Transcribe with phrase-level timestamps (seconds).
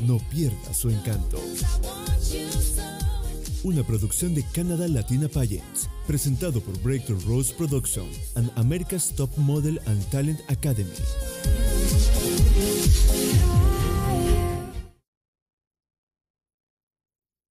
[0.00, 1.38] no pierda su encanto.
[3.64, 9.80] Una producción de Canada Latina Pageants, presentado por Breakthrough Rose Production and America's Top Model
[9.86, 10.90] and Talent Academy.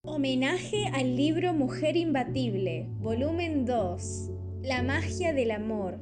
[0.03, 4.30] Homenaje al libro Mujer Imbatible, volumen 2,
[4.64, 6.00] La magia del amor.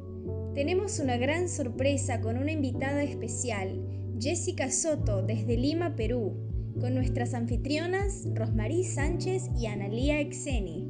[0.55, 3.79] Tenemos una gran sorpresa con una invitada especial,
[4.19, 6.33] Jessica Soto, desde Lima, Perú,
[6.81, 10.85] con nuestras anfitrionas Rosmarie Sánchez y Analía Exeni.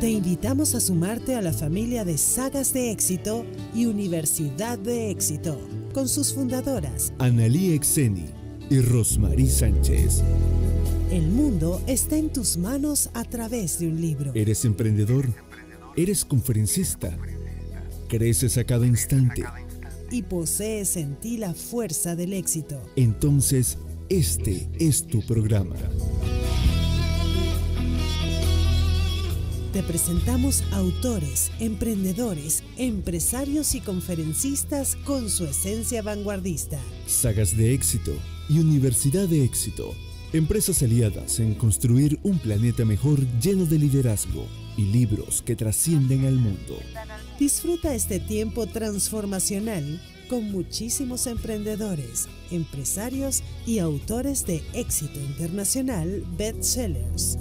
[0.00, 5.60] Te invitamos a sumarte a la familia de Sagas de Éxito y Universidad de Éxito,
[5.92, 8.24] con sus fundadoras, Analí Exeni
[8.70, 10.22] y Rosmarie Sánchez.
[11.12, 14.32] El mundo está en tus manos a través de un libro.
[14.34, 15.26] ¿Eres emprendedor?
[15.96, 17.14] ¿Eres conferencista?
[18.10, 19.44] ¿Creces a cada instante?
[20.10, 22.82] Y posees en ti la fuerza del éxito.
[22.96, 23.78] Entonces,
[24.08, 25.76] este es tu programa.
[29.72, 36.80] Te presentamos autores, emprendedores, empresarios y conferencistas con su esencia vanguardista.
[37.06, 38.12] Sagas de éxito
[38.48, 39.94] y Universidad de éxito.
[40.32, 44.48] Empresas aliadas en construir un planeta mejor lleno de liderazgo
[44.80, 46.78] y libros que trascienden al mundo.
[47.38, 57.36] Disfruta este tiempo transformacional con muchísimos emprendedores, empresarios y autores de éxito internacional bestsellers.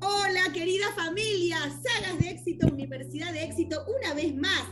[0.00, 4.66] Hola, querida familia, Sagas de Éxito, Universidad de Éxito, una vez más,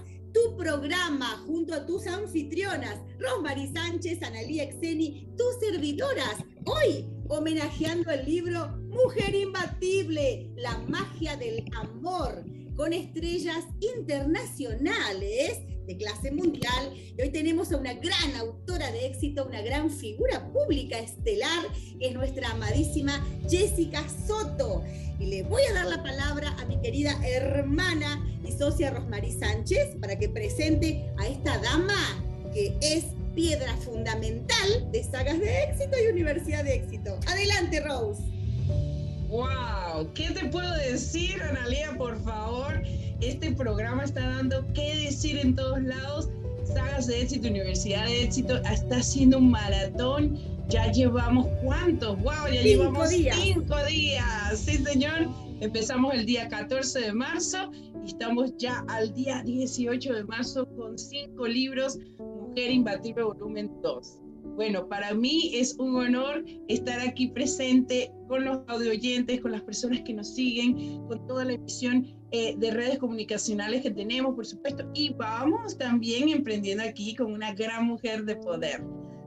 [0.58, 8.68] programa junto a tus anfitrionas, Rosmarie Sánchez, Analía Exeni, tus servidoras, hoy homenajeando el libro
[8.88, 12.44] Mujer Imbatible, la magia del amor,
[12.76, 16.94] con estrellas internacionales de clase mundial.
[16.94, 21.66] Y hoy tenemos a una gran autora de éxito, una gran figura pública estelar,
[21.99, 24.84] que es nuestra amadísima Jessica Soto.
[25.19, 29.97] Y le voy a dar la palabra a mi querida hermana y socia Rosmarie Sánchez
[30.00, 36.12] para que presente a esta dama que es piedra fundamental de sagas de éxito y
[36.12, 37.19] universidad de éxito.
[37.27, 38.38] Adelante, Rose.
[39.28, 40.11] ¡Wow!
[40.15, 42.83] ¿Qué te puedo decir, Analia, por favor?
[43.21, 46.31] Este programa está dando qué decir en todos lados.
[46.65, 50.39] Sagas de éxito, Universidad de éxito, está haciendo un maratón.
[50.69, 52.19] Ya llevamos cuántos?
[52.22, 52.33] ¡Wow!
[52.53, 53.37] Ya Cinco llevamos días.
[53.43, 54.59] cinco días.
[54.59, 55.28] Sí, señor.
[55.60, 57.71] Empezamos el día 14 de marzo
[58.05, 64.21] y estamos ya al día 18 de marzo con cinco libros, Mujer Imbatible Volumen 2.
[64.56, 70.00] Bueno, para mí es un honor estar aquí presente con los audioyentes, con las personas
[70.02, 74.84] que nos siguen, con toda la emisión eh, de redes comunicacionales que tenemos, por supuesto,
[74.94, 78.82] y vamos también emprendiendo aquí con una gran mujer de poder.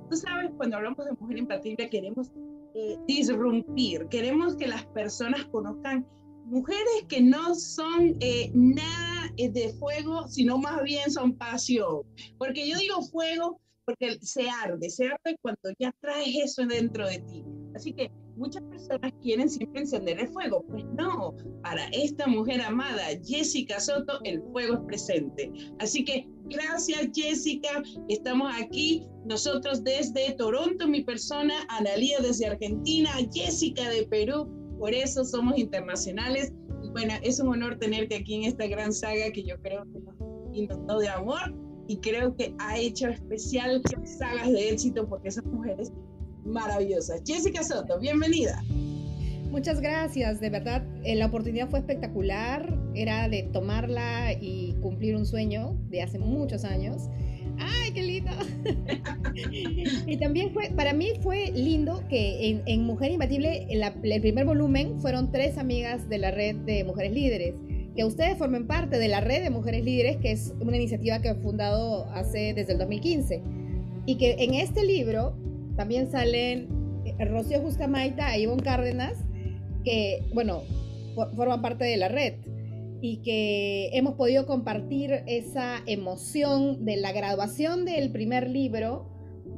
[0.09, 2.31] Tú sabes, cuando hablamos de mujer imbatible queremos
[2.75, 6.05] eh, disrumpir, queremos que las personas conozcan
[6.51, 12.01] mujeres que no son eh, nada eh, de fuego, sino más bien son pasión.
[12.37, 17.19] Porque yo digo fuego porque se arde, se arde cuando ya traes eso dentro de
[17.19, 17.43] ti.
[17.75, 20.63] Así que muchas personas quieren siempre encender el fuego.
[20.67, 25.51] Pues no, para esta mujer amada, Jessica Soto, el fuego es presente.
[25.79, 27.81] Así que gracias, Jessica.
[28.09, 34.49] Estamos aquí, nosotros desde Toronto, mi persona, Analía desde Argentina, Jessica de Perú.
[34.79, 36.51] Por eso somos internacionales.
[36.83, 39.99] Y bueno, es un honor tenerte aquí en esta gran saga que yo creo que
[39.99, 40.15] nos
[40.53, 45.91] inundó de amor y creo que ha hecho especial sagas de éxito porque esas mujeres
[46.43, 47.21] maravillosas.
[47.25, 48.63] Jessica Soto, bienvenida.
[49.51, 55.25] Muchas gracias, de verdad, eh, la oportunidad fue espectacular, era de tomarla y cumplir un
[55.25, 57.09] sueño de hace muchos años.
[57.59, 58.31] ¡Ay, qué lindo!
[60.07, 65.33] y también fue, para mí fue lindo que en, Mujer Imbatible, el primer volumen, fueron
[65.33, 67.55] tres amigas de la red de mujeres líderes
[67.95, 71.29] que ustedes formen parte de la red de mujeres líderes, que es una iniciativa que
[71.29, 73.41] he fundado hace desde el 2015.
[74.05, 75.35] Y que en este libro
[75.75, 76.67] también salen
[77.05, 79.17] eh, Rocío Justamaita e Ivonne Cárdenas,
[79.83, 80.63] que, bueno,
[81.35, 82.35] forman parte de la red
[83.01, 89.10] y que hemos podido compartir esa emoción de la graduación del primer libro,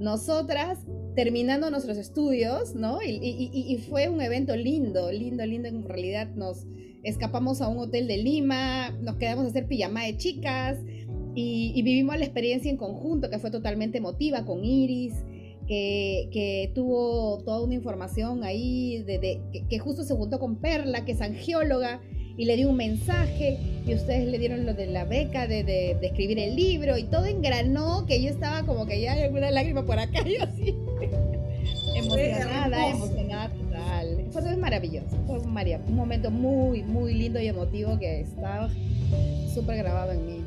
[0.03, 0.79] nosotras
[1.15, 2.99] terminando nuestros estudios, ¿no?
[3.01, 5.69] Y, fue un evento lindo, lindo, lindo.
[5.69, 6.65] En realidad nos
[7.03, 10.79] escapamos a un hotel de Lima, nos quedamos a hacer pijama de chicas
[11.35, 15.13] y, vivimos la experiencia en conjunto que fue totalmente emotiva con Iris
[15.67, 21.21] que, tuvo toda una información ahí, de, que, justo se juntó con Perla, que es
[21.21, 22.01] angióloga,
[22.37, 26.39] y le dio un mensaje, y ustedes le dieron lo de la beca, de, escribir
[26.39, 30.23] el libro, y todo engranó, que yo estaba como que ya una lágrima por acá,
[30.25, 30.75] yo así,
[31.95, 34.25] emocionada, emocionada total.
[34.31, 35.55] Fue maravilloso, fue un,
[35.87, 38.69] un momento muy, muy lindo y emotivo que estaba
[39.53, 40.42] súper grabado en mí.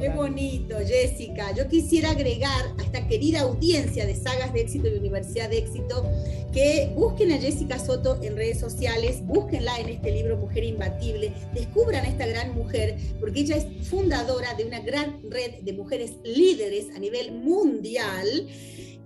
[0.00, 1.54] Qué bonito, Jessica.
[1.54, 6.08] Yo quisiera agregar a esta querida audiencia de Sagas de Éxito y Universidad de Éxito
[6.52, 12.04] que busquen a Jessica Soto en redes sociales, búsquenla en este libro Mujer Imbatible, descubran
[12.04, 16.86] a esta gran mujer, porque ella es fundadora de una gran red de mujeres líderes
[16.94, 18.48] a nivel mundial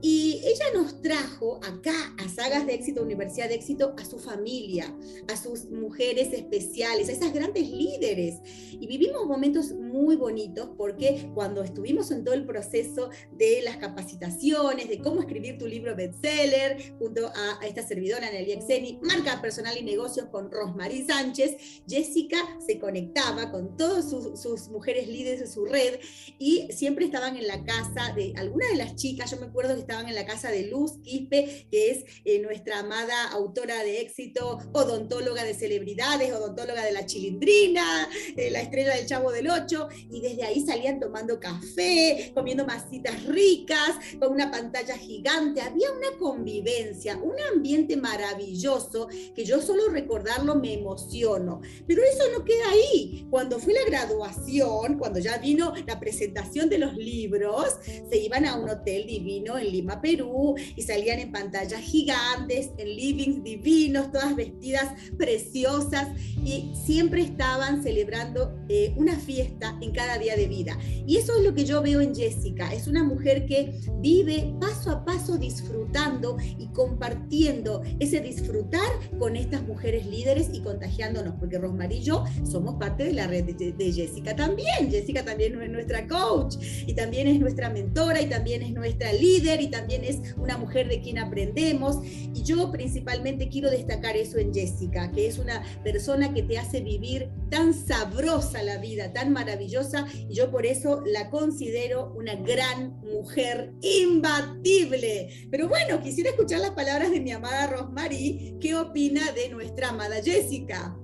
[0.00, 4.95] y ella nos trajo acá a Sagas de Éxito, Universidad de Éxito, a su familia,
[5.27, 8.37] a sus mujeres especiales, a esas grandes líderes.
[8.73, 14.89] Y vivimos momentos muy bonitos porque cuando estuvimos en todo el proceso de las capacitaciones,
[14.89, 19.83] de cómo escribir tu libro bestseller, junto a, esta servidora Nelia Xeni, marca personal y
[19.83, 25.65] negocios con Rosmarie Sánchez, Jessica se conectaba con todas sus, sus mujeres líderes de su
[25.65, 25.99] red
[26.39, 29.88] y siempre estaban en la casa de alguna de las chicas, yo me acuerdo que
[29.88, 34.58] estaban en la casa de Luz Quispe, que es eh, nuestra amada autora de éxito,
[34.75, 38.06] odontóloga de celebridades, odontóloga de la chilindrina,
[38.37, 43.25] eh, la estrella del Chavo del Ocho, y desde ahí salían tomando café, comiendo masitas
[43.25, 45.62] ricas, con una pantalla gigante.
[45.62, 51.62] Había una convivencia, un ambiente maravilloso que yo solo recordarlo me emociono.
[51.87, 53.26] Pero eso no queda ahí.
[53.31, 57.76] Cuando fue la graduación, cuando ya vino la presentación de los libros,
[58.11, 62.89] se iban a un hotel divino en Lima, Perú, y salían en pantallas gigantes, en
[62.89, 66.09] livings divinos, todas vestidas preciosas,
[66.45, 70.79] y siempre estaban celebrando eh, una fiesta en cada día de vida.
[71.07, 74.91] Y eso es lo que yo veo en Jessica, es una mujer que vive paso
[74.91, 78.89] a paso disfrutando y compartiendo ese disfrutar
[79.19, 83.45] con estas mujeres líderes y contagiándonos, porque Rosmarie y yo somos parte de la red
[83.45, 84.91] de, de Jessica también.
[84.91, 89.61] Jessica también es nuestra coach y también es nuestra mentora y también es nuestra líder
[89.61, 91.99] y también es una mujer de quien aprendemos.
[92.04, 96.81] Y yo principalmente quiero destacar eso en Jessica, que es una persona que te hace
[96.81, 100.07] vivir tan sabrosa la vida, tan maravillosa.
[100.28, 105.49] Y yo por eso la considero una gran mujer imbatible.
[105.50, 108.57] Pero bueno, quisiera escuchar las palabras de mi amada Rosemary.
[108.61, 110.97] ¿Qué opina de nuestra amada Jessica?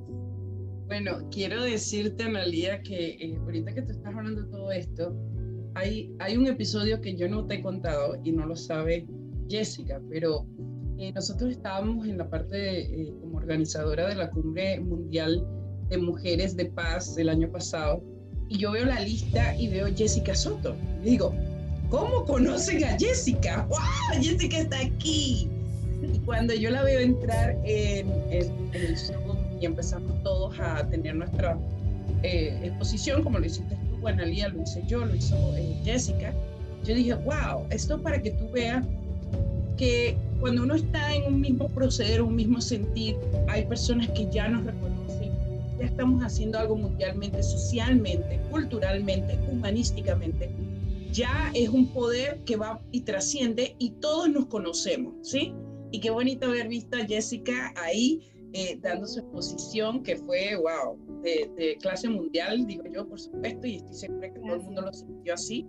[0.86, 5.16] Bueno, quiero decirte, Analia, que eh, ahorita que te estás hablando todo esto,
[5.74, 9.06] hay, un episodio que yo no te he contado y no lo sabe
[9.48, 10.46] Jessica, pero
[10.98, 15.44] eh, nosotros estábamos en la parte eh, como organizadora de la Cumbre Mundial
[15.88, 18.02] de Mujeres de Paz del año pasado
[18.48, 20.76] y yo veo la lista y veo Jessica Soto.
[21.02, 21.34] Y digo,
[21.90, 23.66] ¿cómo conocen a Jessica?
[23.68, 24.22] ¡Wow!
[24.22, 25.48] Jessica está aquí.
[26.02, 31.58] Y cuando yo la veo entrar en, el Zoom y empezamos todos a tener nuestra
[32.22, 33.76] eh, exposición, como lo hiciste
[34.08, 36.32] Analia lo hice yo, lo hizo eh, Jessica,
[36.84, 38.84] yo dije, wow, esto para que tú veas
[39.76, 43.16] que cuando uno está en un mismo proceder, un mismo sentir,
[43.48, 45.32] hay personas que ya nos reconocen,
[45.78, 50.50] ya estamos haciendo algo mundialmente, socialmente, culturalmente, humanísticamente.
[51.12, 55.54] Ya es un poder que va y trasciende y todos nos conocemos, ¿sí?
[55.90, 58.20] Y qué bonito haber visto a Jessica ahí
[58.56, 63.76] eh, dando su exposición, que fue, wow, de, clase mundial, digo yo, por supuesto, y
[63.76, 65.66] estoy segura que todo el mundo lo sintió así.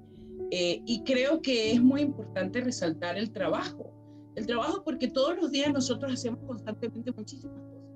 [0.51, 3.91] Eh, y creo que es muy importante resaltar el trabajo.
[4.35, 7.89] El trabajo porque todos los días nosotros hacemos constantemente muchísimas cosas.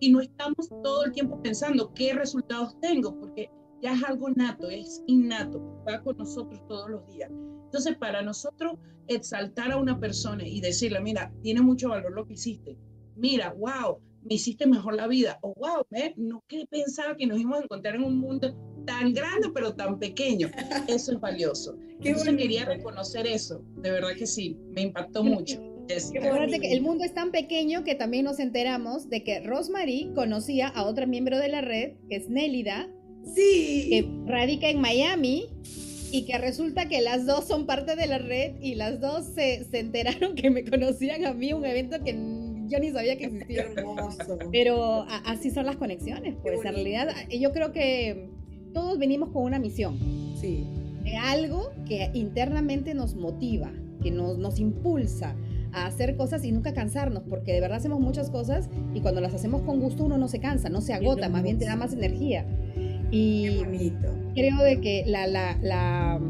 [0.00, 3.48] Y no estamos todo el tiempo pensando qué resultados tengo, porque
[3.82, 7.30] ya es algo nato, es innato, va con nosotros todos los días.
[7.66, 12.34] Entonces, para nosotros exaltar a una persona y decirle, mira, tiene mucho valor lo que
[12.34, 12.76] hiciste,
[13.14, 16.14] mira, wow, me hiciste mejor la vida, o wow, ¿eh?
[16.16, 18.54] no que pensaba que nos íbamos a encontrar en un mundo
[18.86, 20.50] tan grande pero tan pequeño.
[20.88, 21.76] Eso es valioso.
[22.00, 25.58] Entonces quería reconocer eso, de verdad que sí, me impactó mucho.
[25.86, 30.84] Que el mundo es tan pequeño que también nos enteramos de que Rosemary conocía a
[30.84, 32.88] otra miembro de la red, que es Nélida,
[33.34, 33.88] sí.
[33.90, 35.48] que radica en Miami
[36.10, 39.64] y que resulta que las dos son parte de la red y las dos se,
[39.64, 42.14] se enteraron que me conocían a mí, un evento que
[42.74, 43.62] yo ni sabía que existía.
[43.76, 44.38] Hermoso.
[44.50, 48.28] Pero así son las conexiones, pues en realidad yo creo que
[48.72, 49.96] todos venimos con una misión.
[50.40, 50.66] Sí.
[51.04, 55.36] De algo que internamente nos motiva, que nos, nos impulsa
[55.72, 59.34] a hacer cosas y nunca cansarnos, porque de verdad hacemos muchas cosas y cuando las
[59.34, 61.92] hacemos con gusto uno no se cansa, no se agota, más bien te da más
[61.92, 62.46] energía.
[63.10, 63.62] Y
[64.34, 66.20] creo de que la, la, la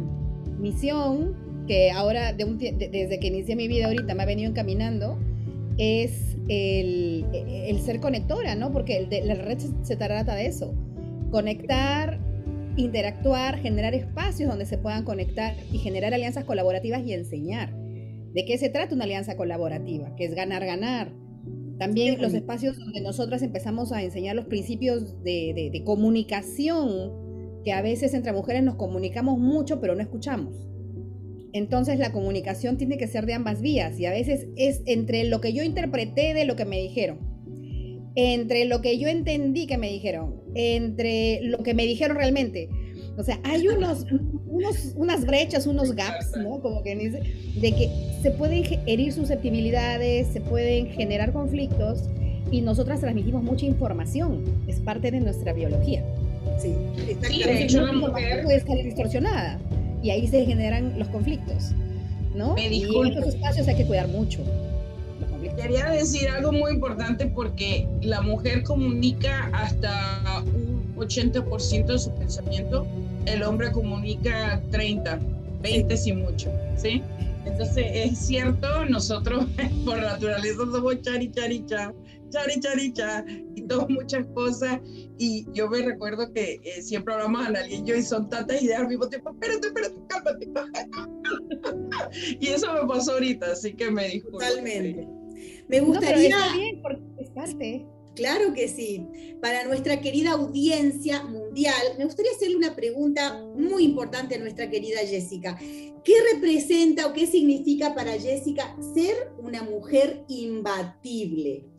[0.59, 5.19] misión que ahora, de un, desde que inicié mi vida ahorita, me ha venido encaminando,
[5.79, 8.73] es el, el ser conectora, ¿no?
[8.73, 10.75] Porque el de, la red se, se, trata de eso.
[11.31, 12.21] Conectar,
[12.77, 17.75] interactuar, generar espacios donde se puedan conectar y generar alianzas colaborativas y enseñar.
[18.35, 20.15] ¿De qué se trata una alianza colaborativa?
[20.17, 21.13] Que es ganar-ganar,
[21.79, 27.13] también los espacios donde nosotras empezamos a enseñar los principios de, de, comunicación,
[27.65, 30.55] que a veces entre mujeres nos comunicamos mucho pero no escuchamos.
[31.55, 35.41] Entonces la comunicación tiene que ser de ambas vías y a veces es entre lo
[35.41, 37.21] que yo interpreté de lo que me dijeron,
[38.17, 42.69] entre lo que yo entendí que me dijeron, entre lo que me dijeron realmente.
[43.17, 44.05] O sea, hay unos,
[44.49, 46.61] unos, unas brechas, unos gaps, ¿no?
[46.61, 47.23] Como que dice,
[47.55, 47.89] de que
[48.21, 52.09] se pueden herir susceptibilidades, se pueden generar conflictos
[52.51, 56.05] y nosotras transmitimos mucha información, es parte de nuestra biología.
[56.59, 56.73] Sí,
[57.29, 59.61] sí de hecho la mujer puede estar distorsionada
[60.05, 61.73] y ahí se generan los conflictos,
[62.35, 62.55] ¿no?
[62.55, 64.41] Me y en estos espacios hay que cuidar mucho.
[65.57, 72.87] Quería decir algo muy importante porque la mujer comunica hasta un 80% de su pensamiento
[73.27, 75.19] el hombre comunica 30,
[75.63, 77.03] 20 sin mucho, ¿sí?
[77.47, 79.47] Entonces es cierto, nosotros
[79.85, 81.33] por naturaleza somos chari,
[82.35, 83.25] chari, cha, chari, chari, cha,
[83.55, 84.81] y todas muchas cosas.
[85.19, 88.63] Y yo me recuerdo que eh, siempre hablamos a alguien y yo y son tantas
[88.63, 90.49] ideas al mismo tiempo, espérate, espérate, cálmate.
[92.41, 94.39] y eso me pasó ahorita, así que me disculpo.
[94.39, 95.07] Totalmente.
[95.69, 96.31] Me gustaría...
[96.31, 97.95] No, está bien porque.
[98.15, 99.07] Claro que sí.
[99.43, 105.01] Para nuestra querida audiencia mundial, me gustaría hacerle una pregunta muy importante a nuestra querida
[105.01, 105.59] Jessica.
[105.59, 111.74] ¿Qué representa o qué significa para Jessica ser una mujer imbatible?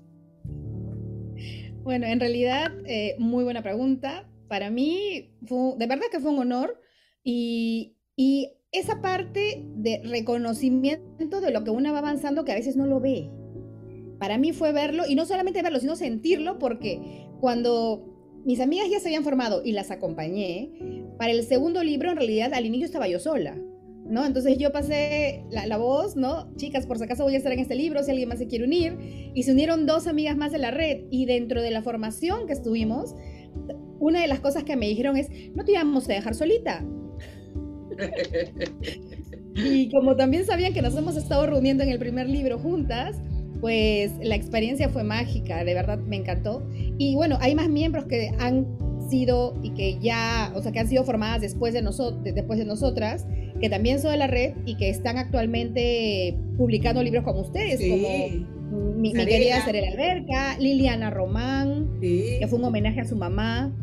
[1.85, 4.29] Bueno, en realidad, eh, muy buena pregunta.
[4.49, 6.81] Para mí, fue, de verdad que fue un honor
[7.23, 12.75] y, y esa parte de reconocimiento de lo que una va avanzando que a veces
[12.75, 13.29] no lo ve
[14.19, 18.99] para mí fue verlo, y no solamente verlo, sino sentirlo, porque cuando mis amigas ya
[18.99, 20.71] se habían formado y las acompañé,
[21.17, 23.57] para el segundo libro en realidad al inicio estaba yo sola.
[24.05, 24.23] ¿No?
[24.25, 26.55] Entonces yo pasé la, la, voz, ¿no?
[26.57, 28.65] Chicas, por si acaso voy a estar en este libro, si alguien más se quiere
[28.65, 29.31] unir.
[29.33, 31.05] Y se unieron dos amigas más de la red.
[31.09, 33.15] Y dentro de la formación que estuvimos,
[33.99, 36.85] una de las cosas que me dijeron es, no te íbamos a dejar solita.
[39.55, 43.17] y como también sabían que nos hemos estado reuniendo en el primer libro juntas,
[43.61, 46.67] pues la experiencia fue mágica, de verdad me encantó.
[46.97, 48.67] Y bueno, hay más miembros que han
[49.09, 52.65] sido y que ya, o sea, que han sido formadas después de, nosotros, después de
[52.65, 53.25] nosotras,
[53.59, 58.95] que también son de la red y que están actualmente publicando libros como ustedes, como
[58.95, 63.73] mi, querida Serena Alberca, Liliana Román, que fue un homenaje a su mamá.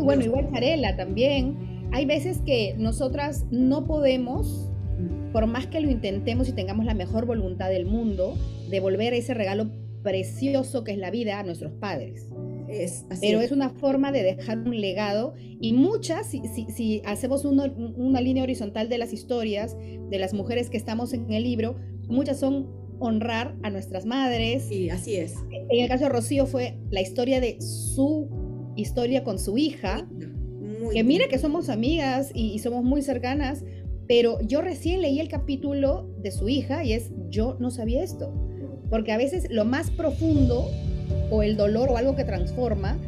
[0.00, 1.88] Bueno, igual Sarela también.
[1.92, 4.70] Hay veces que nosotras no podemos
[5.32, 8.36] por más que lo intentemos y tengamos la mejor voluntad del mundo,
[8.68, 9.70] devolver ese regalo
[10.02, 12.26] precioso que es la vida a nuestros padres.
[12.70, 13.52] Es, Pero es.
[13.52, 18.98] una forma de dejar un legado y muchas, si, si, hacemos una línea horizontal de
[18.98, 19.76] las historias
[20.10, 21.76] de las mujeres que estamos en el libro,
[22.08, 22.68] muchas son
[23.00, 24.64] honrar a nuestras madres.
[24.68, 25.34] Sí, así es.
[25.50, 28.28] En el caso de Rocío fue la historia de su
[28.76, 30.08] historia con su hija,
[30.80, 33.64] muy que mira que somos amigas y, y somos muy cercanas,
[34.06, 38.32] pero yo recién leí el capítulo de su hija y es, yo no sabía esto.
[38.90, 40.68] porque a veces lo más profundo
[41.30, 42.98] o el dolor o algo que transforma,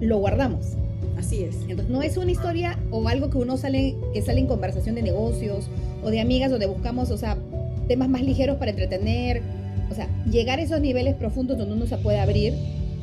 [0.00, 0.76] lo guardamos.
[1.18, 1.56] Así es.
[1.68, 5.02] Entonces no es una historia o algo que uno sale, que sale en conversación de
[5.02, 5.68] negocios
[6.02, 7.38] o de amigas donde buscamos, o sea,
[7.86, 9.42] temas más ligeros para entretener.
[9.90, 12.54] O sea, llegar a esos niveles profundos donde uno se puede abrir,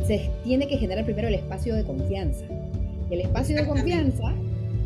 [0.06, 2.46] se tiene que generar primero el espacio de confianza.
[3.10, 4.34] El espacio de confianza,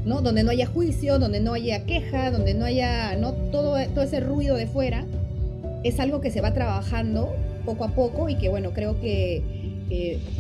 [0.05, 0.21] ¿no?
[0.21, 3.33] Donde no haya juicio, donde no haya queja, donde no haya, ¿no?
[3.33, 5.05] Todo, todo ese ruido de fuera,
[5.83, 7.33] es algo que se va trabajando
[7.65, 9.41] poco a poco y que, bueno, creo que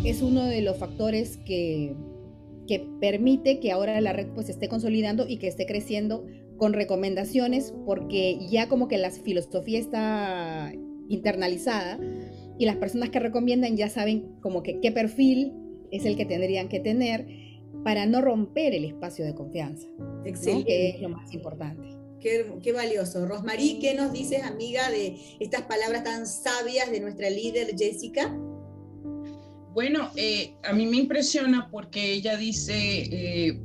[0.03, 1.93] es uno de los factores que,
[2.67, 6.25] que permite que ahora la red pues esté consolidando y que esté creciendo
[6.57, 10.71] con recomendaciones porque ya como que la filosofía está
[11.09, 11.99] internalizada
[12.57, 15.53] y las personas que recomiendan ya saben como que qué perfil
[15.91, 17.27] es el que tendrían que tener
[17.83, 19.87] para no romper el espacio de confianza,
[20.25, 20.65] Excelente.
[20.65, 21.92] que es lo más importante.
[22.23, 23.25] Qué, valioso.
[23.25, 28.33] Rosmarí, ¿qué nos dices, amiga, de estas palabras tan sabias de nuestra líder Jessica?
[29.73, 33.59] Bueno, eh, a mí me impresiona porque ella dice, eh,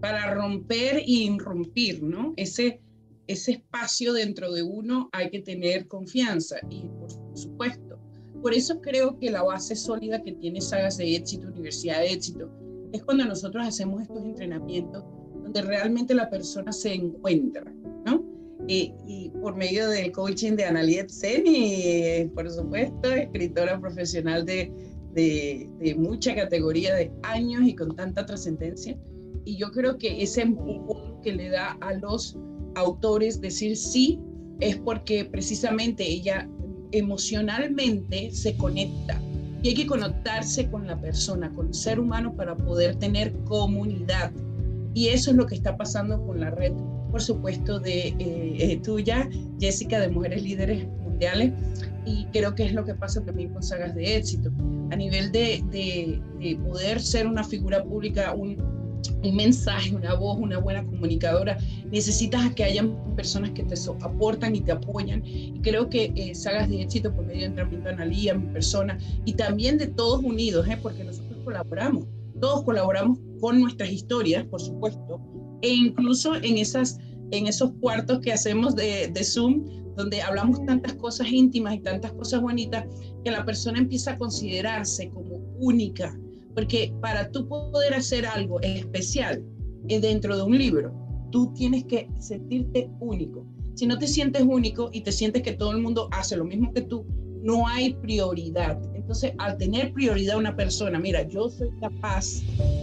[0.00, 2.34] para romper y irrumpir, ¿no?
[2.36, 2.82] Ese,
[3.28, 7.98] ese espacio dentro de uno hay que tener confianza y por supuesto.
[8.42, 12.50] Por eso creo que la base sólida que tiene Sagas de Éxito, Universidad de Éxito,
[12.92, 15.02] es cuando nosotros hacemos estos entrenamientos
[15.42, 17.72] donde realmente la persona se encuentra.
[18.68, 24.72] Y, y por medio del coaching de Analiet Seni, por supuesto, escritora profesional de,
[25.16, 28.96] de, mucha categoría de años y con tanta trascendencia.
[29.44, 32.36] Y yo creo que ese empujón que le da a los
[32.74, 34.20] autores decir sí
[34.60, 36.48] es porque precisamente ella
[36.92, 39.20] emocionalmente se conecta.
[39.62, 44.32] Y hay que conectarse con la persona, con el ser humano para poder tener comunidad.
[44.92, 46.72] Y eso es lo que está pasando con la red,
[47.16, 49.26] por supuesto, de eh, eh, tuya,
[49.58, 51.50] Jessica, de Mujeres Líderes Mundiales.
[52.04, 54.52] Y creo que es lo que pasa también con sagas de éxito
[54.90, 58.60] a nivel de, de, poder ser una figura pública, un,
[59.22, 61.56] un, mensaje, una voz, una buena comunicadora,
[61.90, 65.22] necesitas que hayan personas que te aportan y te apoyan.
[65.24, 68.98] Y creo que eh, Sagas de Éxito por medio de entrenamiento de Analía, mi persona,
[69.24, 70.78] y también de todos unidos, ¿eh?
[70.82, 72.04] porque nosotros colaboramos,
[72.42, 75.18] todos colaboramos con nuestras historias, por supuesto,
[75.62, 76.98] e incluso en, esas,
[77.30, 79.64] en esos cuartos que hacemos de, de Zoom,
[79.96, 82.86] donde hablamos tantas cosas íntimas y tantas cosas bonitas,
[83.24, 86.16] que la persona empieza a considerarse como única,
[86.54, 89.42] porque para tú poder hacer algo especial
[89.88, 90.92] eh, dentro de un libro,
[91.30, 93.46] tú tienes que sentirte único.
[93.74, 96.72] Si no te sientes único y te sientes que todo el mundo hace lo mismo
[96.72, 97.04] que tú,
[97.42, 98.80] no hay prioridad.
[98.94, 102.42] Entonces, al tener prioridad una persona, mira, yo soy capaz,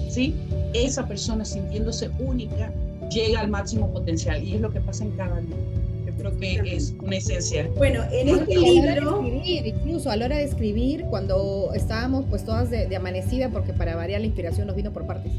[0.09, 0.35] ¿sí?
[0.73, 2.73] Esa persona sintiéndose única
[3.13, 5.57] llega al máximo potencial y es lo que pasa en cada libro
[6.17, 7.69] creo que es una esencia.
[7.77, 9.25] Bueno, en este libro...
[9.43, 14.21] incluso a la hora de escribir, cuando estábamos pues todas de, amanecida, porque para variar
[14.21, 15.31] la inspiración nos vino por partes,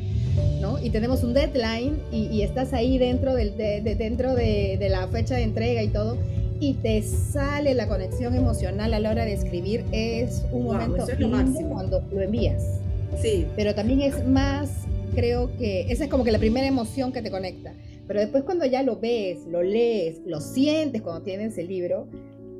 [0.60, 0.82] ¿no?
[0.82, 5.42] Y tenemos un deadline y, estás ahí dentro, del, de, dentro de, la fecha de
[5.42, 6.18] entrega y todo,
[6.60, 11.68] y te sale la conexión emocional a la hora de escribir, es un momento lindo
[11.68, 12.80] cuando lo envías.
[13.20, 13.46] Sí.
[13.56, 14.70] Pero también es más,
[15.14, 17.74] creo que esa es como que la primera emoción que te conecta.
[18.06, 22.08] Pero después cuando ya lo ves, lo lees, lo sientes cuando tienes el libro,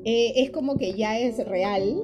[0.04, 2.02] eh, es como que ya es real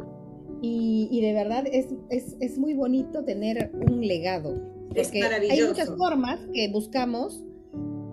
[0.63, 4.61] y, de verdad es, es, muy bonito tener un legado.
[4.95, 5.63] Es maravilloso.
[5.63, 7.43] Hay muchas formas que buscamos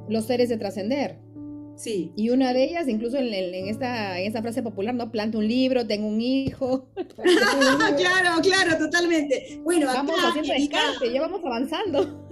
[0.08, 1.18] los seres de trascender.
[1.76, 2.12] Sí.
[2.16, 3.34] Y una de ellas, incluso en,
[3.68, 5.12] esta, en esta frase popular, ¿no?
[5.12, 6.88] Planto un libro, tengo un hijo.
[7.98, 9.60] claro, claro, totalmente.
[9.64, 10.54] Bueno, vamos haciendo
[11.14, 12.27] ya vamos avanzando.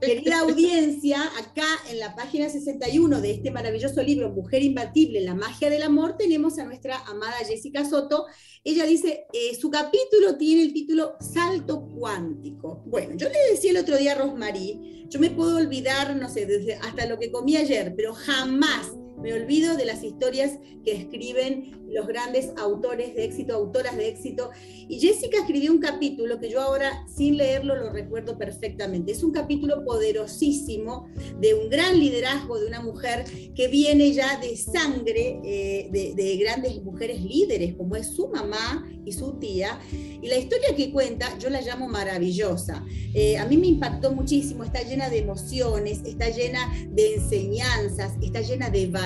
[0.00, 5.70] Querida audiencia, acá en la página 61 de este maravilloso libro, Mujer Imbatible, la magia
[5.70, 8.26] del amor, tenemos a nuestra amada Jessica Soto.
[8.64, 12.82] Ella dice, eh, su capítulo tiene el título Salto Cuántico.
[12.86, 16.46] Bueno, yo le decía el otro día a Rosmarie, yo me puedo olvidar, no sé,
[16.46, 21.86] desde hasta lo que comí ayer, pero jamás me olvido de las historias que escriben
[21.88, 24.50] los grandes autores de éxito, autoras de éxito.
[24.88, 29.12] Y Jessica escribió un capítulo que yo ahora, sin leerlo, lo recuerdo perfectamente.
[29.12, 31.08] Es un capítulo poderosísimo
[31.40, 33.24] de un gran liderazgo de una mujer
[33.54, 39.12] que viene ya de sangre eh, de, grandes mujeres líderes, como es su mamá y
[39.12, 39.80] su tía.
[39.90, 42.84] Y la historia que cuenta, yo la llamo maravillosa.
[43.14, 48.40] Eh, a mí me impactó muchísimo, está llena de emociones, está llena de enseñanzas, está
[48.42, 49.05] llena de valores.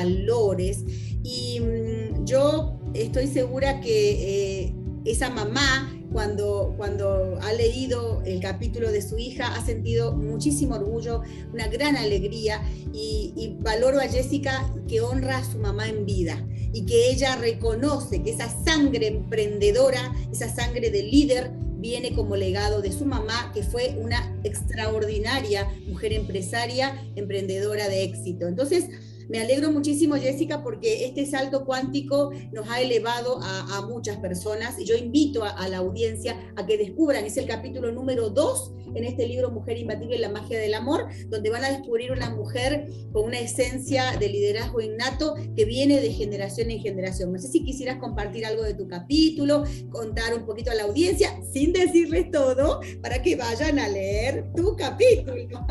[1.22, 8.90] Y mm, yo estoy segura que eh, esa mamá, cuando, cuando ha leído el capítulo
[8.90, 15.00] de su hija, ha sentido muchísimo orgullo, una gran alegría y, valoro a Jessica que
[15.00, 16.46] honra a su mamá en vida.
[16.72, 22.80] y que ella reconoce que esa sangre emprendedora, esa sangre de líder, viene como legado
[22.82, 28.46] de su mamá, que fue una extraordinaria mujer empresaria, emprendedora de éxito.
[28.46, 28.84] Entonces,
[29.30, 34.94] me alegro muchísimo, Jessica, porque este salto cuántico nos ha elevado a, muchas personas yo
[34.94, 39.50] invito a, la audiencia a que descubran, es el capítulo número 2 en este libro
[39.50, 44.16] Mujer Imbatible, la magia del amor, donde van a descubrir una mujer con una esencia
[44.18, 47.32] de liderazgo innato que viene de generación en generación.
[47.32, 51.40] No sé si quisieras compartir algo de tu capítulo, contar un poquito a la audiencia,
[51.52, 55.64] sin decirles todo, para que vayan a leer tu capítulo.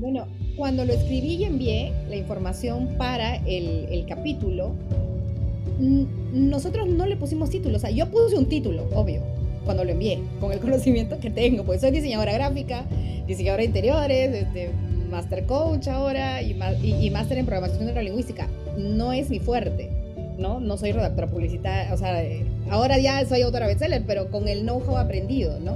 [0.00, 0.26] Bueno,
[0.60, 4.74] cuando lo escribí y envié la información para el, capítulo,
[6.34, 7.78] nosotros no le pusimos título.
[7.78, 9.22] O sea, yo puse un título, obvio,
[9.64, 12.84] cuando lo envié, con el conocimiento que tengo, porque soy diseñadora gráfica,
[13.26, 14.70] diseñadora de interiores, este,
[15.10, 18.46] master coach ahora y, y, máster en programación neurolingüística.
[18.76, 19.88] No es mi fuerte,
[20.36, 20.60] ¿no?
[20.60, 22.22] No soy redactora publicitaria, o sea,
[22.68, 25.74] ahora ya soy autora bestseller, pero con el know-how aprendido, ¿no?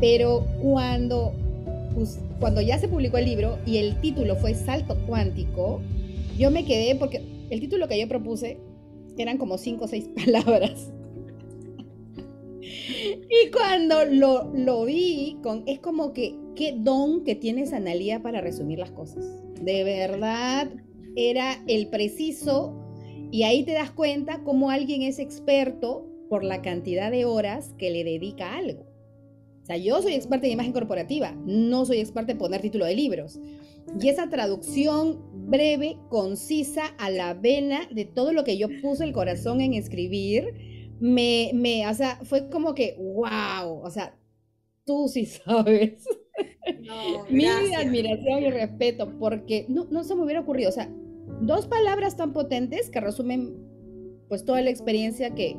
[0.00, 1.32] Pero cuando
[1.94, 5.80] pues, cuando ya se publicó el libro y el título fue Salto Cuántico,
[6.38, 8.58] yo me quedé porque el título que yo propuse
[9.18, 10.90] eran como cinco o seis palabras.
[12.62, 18.40] y cuando lo, lo vi, con, es como que qué don que tienes Analía para
[18.40, 19.24] resumir las cosas.
[19.60, 20.70] De verdad,
[21.16, 22.74] era el preciso
[23.30, 27.90] y ahí te das cuenta cómo alguien es experto por la cantidad de horas que
[27.90, 28.89] le dedica algo
[29.76, 33.40] yo soy experta en imagen corporativa, no soy experta en poner título de libros.
[34.00, 39.12] Y esa traducción breve, concisa, a la vena de todo lo que yo puse el
[39.12, 44.16] corazón en escribir, me, me, o sea, fue como que, wow, o sea,
[44.84, 46.06] tú sí sabes.
[47.30, 50.90] Mi admiración y respeto, porque no, no se me hubiera ocurrido, o sea,
[51.40, 53.70] dos palabras tan potentes que resumen
[54.28, 55.56] pues toda la experiencia que,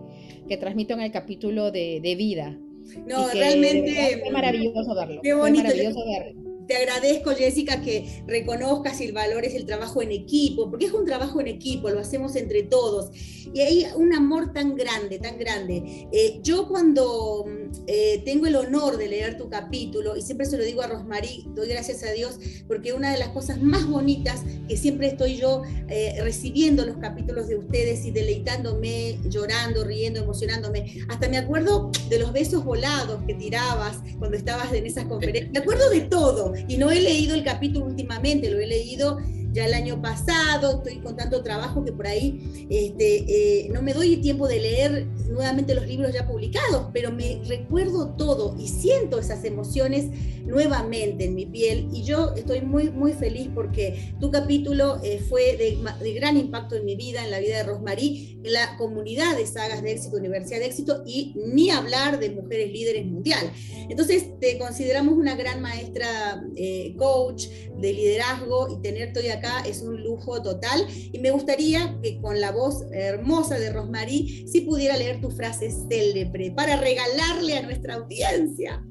[0.47, 2.57] que transmito en el capítulo de, de vida.
[3.05, 4.21] No, realmente.
[4.23, 5.21] Qué maravilloso verlo.
[5.21, 5.63] Qué bonito.
[5.63, 10.93] maravilloso verlo te agradezco, Jessica, que reconozcas y valores el trabajo en equipo, porque es
[10.93, 13.11] un trabajo en equipo, lo hacemos entre todos.
[13.53, 16.07] Y hay un amor tan grande, tan grande.
[16.11, 17.45] Eh, yo cuando
[17.87, 21.43] eh, tengo el honor de leer tu capítulo, y siempre se lo digo a Rosmarie,
[21.47, 25.63] doy gracias a Dios, porque una de las cosas más bonitas que siempre estoy yo
[25.89, 31.05] eh, recibiendo los capítulos de ustedes y deleitándome, llorando, riendo, emocionándome.
[31.09, 35.51] Hasta me acuerdo de los besos volados que tirabas cuando estabas en esas conferencias.
[35.51, 36.50] Me acuerdo de todo.
[36.67, 39.19] Y no he leído el capítulo últimamente, lo he leído
[39.51, 43.93] ya el año pasado, estoy con tanto trabajo que por ahí este, eh, no me
[43.93, 49.19] doy tiempo de leer nuevamente los libros ya publicados, pero me recuerdo todo y siento
[49.19, 50.07] esas emociones
[50.45, 55.57] nuevamente en mi piel y yo estoy muy, muy feliz porque tu capítulo eh, fue
[55.57, 59.37] de, de, gran impacto en mi vida, en la vida de Rosmarie, en la comunidad
[59.37, 63.51] de sagas de éxito, Universidad de Éxito y ni hablar de mujeres líderes mundial.
[63.89, 67.47] Entonces te consideramos una gran maestra eh, coach
[67.79, 72.39] de liderazgo y tenerte hoy acá es un lujo total y me gustaría que con
[72.39, 77.95] la voz hermosa de Rosmarie si pudiera leer tu frase célebre para regalarle a nuestra
[77.95, 78.83] audiencia.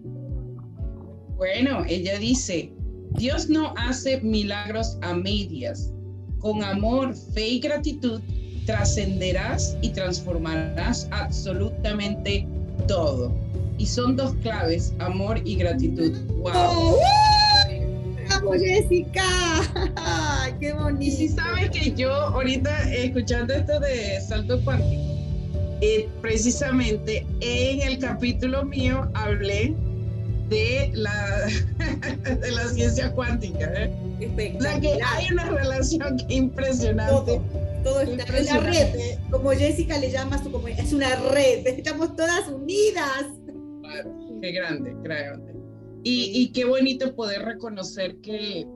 [1.36, 2.72] Bueno, ella dice,
[3.12, 5.92] Dios no hace milagros a medias.
[6.40, 8.20] Con amor, fe y gratitud
[8.66, 12.46] trascenderás y transformarás absolutamente
[12.86, 13.32] todo.
[13.78, 16.12] Y son dos claves, amor y gratitud.
[16.42, 16.98] ¡Wow!
[18.30, 19.22] ¡Bravo, Jessica!
[20.60, 21.02] ¡Qué bonito!
[21.02, 25.02] Y si sabes que yo ahorita escuchando esto de salto cuántico,
[25.80, 29.74] eh, precisamente en el capítulo mío hablé
[30.48, 31.48] de la,
[32.40, 33.72] de la ciencia cuántica.
[33.74, 34.56] ¿eh?
[34.60, 37.40] La que hay una relación impresionante.
[37.82, 39.18] Todo, está en la red.
[39.30, 40.40] Como Jessica le llama,
[40.76, 41.66] es una red.
[41.66, 43.26] Estamos todas unidas.
[44.40, 45.59] qué grande, grande.
[46.02, 48.66] Y, qué bonito poder reconocer que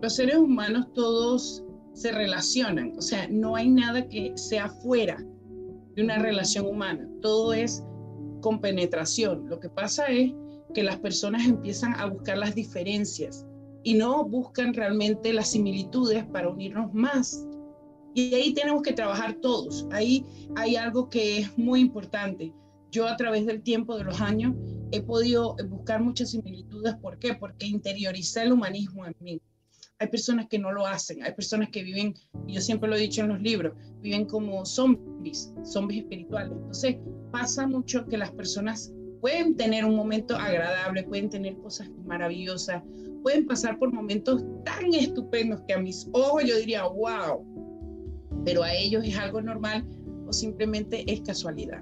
[0.00, 2.94] los seres humanos todos se relacionan.
[2.96, 5.22] O sea, no hay nada que sea fuera
[5.94, 7.08] de una relación humana.
[7.20, 7.84] Todo es
[8.40, 9.48] con penetración.
[9.48, 10.32] Lo que pasa es
[10.74, 13.46] que las personas empiezan a buscar las diferencias
[13.82, 17.46] y no buscan realmente las similitudes para unirnos más.
[18.14, 19.86] Y ahí tenemos que trabajar todos.
[19.90, 20.24] Ahí
[20.56, 22.54] hay algo que es muy importante.
[22.90, 24.54] Yo a través del tiempo, de los años,
[24.94, 26.94] he podido buscar muchas similitudes.
[26.96, 27.34] ¿Por qué?
[27.34, 29.40] Porque interioricé el humanismo en mí.
[29.98, 32.14] Hay personas que no lo hacen, hay personas que viven,
[32.46, 36.52] yo siempre lo he dicho en los libros, viven como zombies, zombies espirituales.
[36.52, 36.96] Entonces
[37.30, 42.82] pasa mucho que las personas pueden tener un momento agradable, pueden tener cosas maravillosas,
[43.22, 47.42] pueden pasar por momentos tan estupendos que a mis ojos yo diría, wow.
[48.44, 49.86] pero a ellos es algo normal
[50.26, 51.80] o simplemente es casualidad.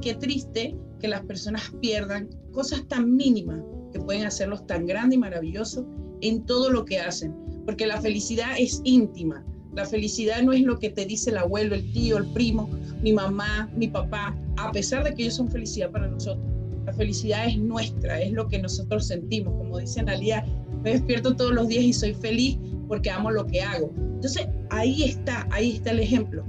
[0.00, 5.20] Qué triste que las personas pierdan cosas tan mínimas que pueden hacerlos tan grandes y
[5.20, 5.84] maravillosos
[6.22, 7.34] en todo lo que hacen,
[7.64, 9.44] porque la felicidad es íntima.
[9.74, 12.68] La felicidad no es lo que te dice el abuelo, el tío, el primo,
[13.02, 16.44] mi mamá, mi papá, a pesar de que ellos son felicidad para nosotros.
[16.86, 19.54] La felicidad es nuestra, es lo que nosotros sentimos.
[19.54, 20.44] Como dice Analia,
[20.82, 22.58] me despierto todos los días y soy feliz
[22.88, 23.92] porque amo lo que hago.
[23.96, 26.44] Entonces, ahí está, ahí está el ejemplo.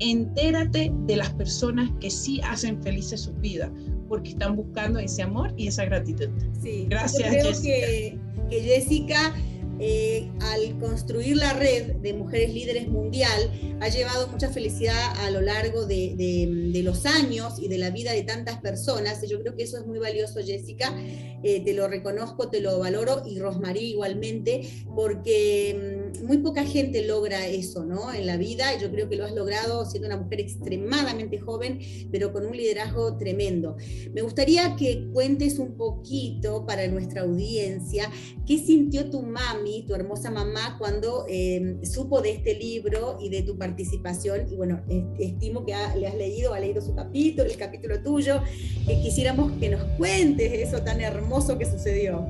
[0.00, 3.72] Entérate de las personas que sí hacen felices su vida,
[4.08, 6.28] porque están buscando ese amor y esa gratitud.
[6.62, 7.32] Sí, gracias.
[7.32, 9.34] Yo creo Que, que Jessica
[9.82, 15.40] eh, al construir la red de mujeres líderes mundial, ha llevado mucha felicidad a lo
[15.40, 19.22] largo de, los años y de la vida de tantas personas.
[19.22, 20.94] Y yo creo que eso es muy valioso, Jessica.
[21.42, 27.06] Eh, te lo reconozco, te lo valoro y Rosmarie igualmente, porque mm, muy poca gente
[27.06, 28.12] logra eso, ¿no?
[28.12, 28.78] En la vida.
[28.78, 31.78] Yo creo que lo has logrado siendo una mujer extremadamente joven,
[32.10, 33.76] pero con un liderazgo tremendo.
[34.12, 38.10] Me gustaría que cuentes un poquito para nuestra audiencia
[38.46, 43.42] qué sintió tu mami tu hermosa mamá, cuando em, supo de este libro y de
[43.42, 44.46] tu participación.
[44.50, 44.80] Y bueno,
[45.18, 48.42] estimo que le has leído, ha leído su capítulo, el capítulo tuyo.
[48.86, 52.26] que quisiéramos que nos cuentes eso tan hermoso que sucedió.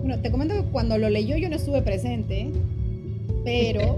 [0.00, 2.50] Bueno, te comento que cuando lo leyó yo no estuve presente,
[3.44, 3.96] pero,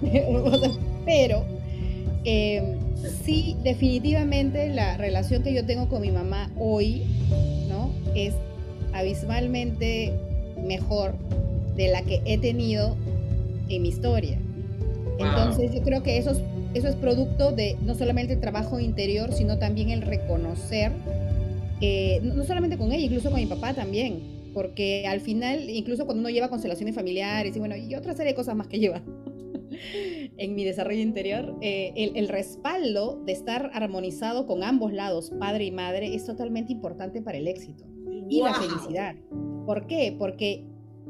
[1.04, 1.44] pero
[2.24, 2.78] em,
[3.24, 7.02] sí, definitivamente la relación que yo tengo con mi mamá hoy,
[7.68, 7.90] ¿no?
[8.14, 8.34] Es
[8.92, 10.12] abismalmente
[10.62, 11.14] mejor
[11.76, 12.96] de la que he tenido
[13.68, 14.38] en mi historia.
[15.18, 16.38] Entonces yo creo que eso es,
[16.74, 20.92] eso es producto de no solamente el trabajo interior, sino también el reconocer,
[22.22, 26.30] no, solamente con ella, incluso con mi papá también, porque al final, incluso cuando uno
[26.30, 29.02] lleva constelaciones familiares y bueno, y otra serie de cosas más que lleva
[30.38, 35.64] en mi desarrollo interior, eh, el, el, respaldo de estar armonizado con ambos lados, padre
[35.64, 37.84] y madre, es totalmente importante para el éxito
[38.30, 39.16] y la felicidad.
[39.66, 40.14] ¿Por qué?
[40.18, 40.64] Porque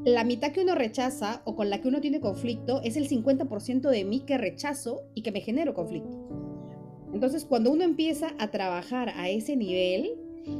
[0.04, 3.88] la mitad que uno rechaza o con la que uno tiene conflicto es el 50%
[3.88, 6.28] de mí que rechazo y que me genero conflicto.
[7.12, 10.16] Entonces, cuando uno empieza a trabajar a ese nivel,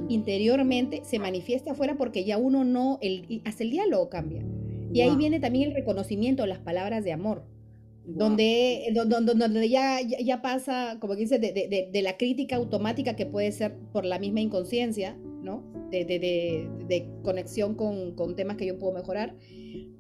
[0.09, 4.44] interiormente se manifiesta afuera porque ya uno no, el, hasta el diálogo cambia.
[4.92, 7.44] Y ahí viene también el reconocimiento, las palabras de amor.
[8.07, 13.25] Donde, donde, donde, ya, ya, pasa, como dice, de, de, de, la crítica automática que
[13.25, 15.64] puede ser por la misma inconsciencia, ¿no?
[16.03, 19.35] de, conexión con, temas que yo puedo mejorar,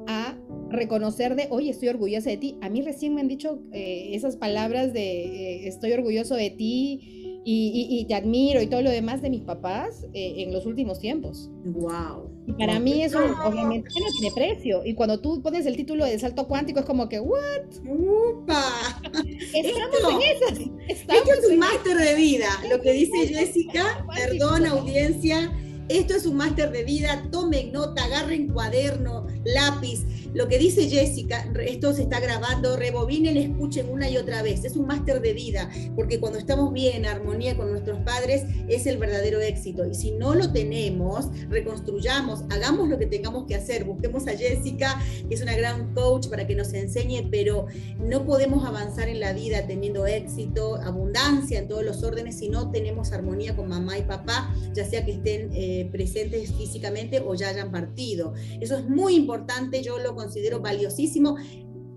[0.06, 0.36] a
[0.70, 2.58] reconocer de, oye, estoy orgullosa de ti.
[2.60, 7.23] A mí recién me han dicho eh, esas palabras de, eh, estoy orgulloso de ti
[7.46, 11.50] y, te admiro y todo lo demás de mis papás eh, en los últimos tiempos.
[11.64, 12.30] ¡Wow!
[12.46, 14.82] Y para mí eso obviamente no tiene precio.
[14.84, 17.40] Y cuando tú pones el título de salto cuántico es como que, ¿what?
[17.86, 19.00] ¡Upa!
[19.54, 20.58] Estamos esto, en esas.
[20.88, 22.48] esto es un máster de vida.
[22.70, 25.52] Lo que dice Jessica, perdón audiencia,
[25.88, 30.04] esto es un máster de vida, tomen nota, agarren cuaderno, lápiz.
[30.34, 34.64] Lo que dice Jessica, esto se está grabando, rebobinen, escuchen una y otra vez.
[34.64, 38.86] Es un máster de vida, porque cuando estamos bien en armonía con nuestros padres es
[38.86, 39.86] el verdadero éxito.
[39.86, 43.84] Y si no lo tenemos, reconstruyamos, hagamos lo que tengamos que hacer.
[43.84, 47.66] Busquemos a Jessica, que es una gran coach para que nos enseñe, pero
[47.98, 52.72] no podemos avanzar en la vida teniendo éxito, abundancia en todos los órdenes si no
[52.72, 55.50] tenemos armonía con mamá y papá, ya sea que estén...
[55.52, 58.34] Eh, presentes físicamente o ya hayan partido.
[58.60, 59.33] Eso es muy importante,
[59.82, 61.36] yo lo considero valiosísimo.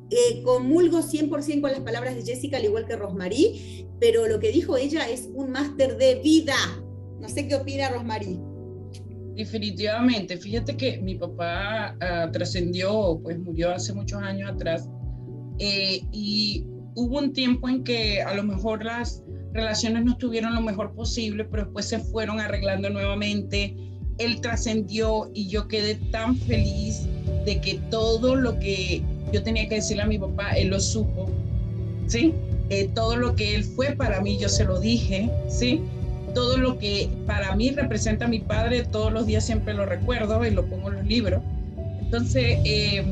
[0.10, 4.52] Eh, comulgo 100% con las palabras de Jessica, al igual que Rosmarie, pero lo que
[4.52, 6.56] dijo ella es un máster de vida.
[7.20, 8.40] No sé qué opina Rosmarie.
[9.36, 14.90] Definitivamente, fíjate que mi papá ah, trascendió, pues murió hace muchos años atrás,
[15.60, 19.24] eh, y hubo un tiempo en que a lo mejor las
[19.54, 23.76] relaciones no estuvieron lo mejor posible, pero después se fueron arreglando nuevamente.
[24.18, 27.08] Él trascendió y yo quedé tan feliz
[27.46, 29.02] de que todo lo que
[29.32, 31.30] yo tenía que decirle a mi papá, él lo supo,
[32.08, 32.34] ¿sí?
[32.70, 35.82] Eh, todo lo que él fue para mí, yo se lo dije, ¿sí?
[36.34, 40.46] Todo lo que para mí representa a mi padre, todos los días siempre lo recuerdo
[40.46, 41.42] y lo pongo en los libros.
[42.02, 43.06] Entonces, eh,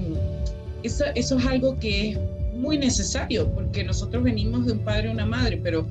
[0.83, 2.19] eso, eso es algo que es
[2.53, 5.85] muy necesario, porque nosotros venimos de un padre y una madre, pero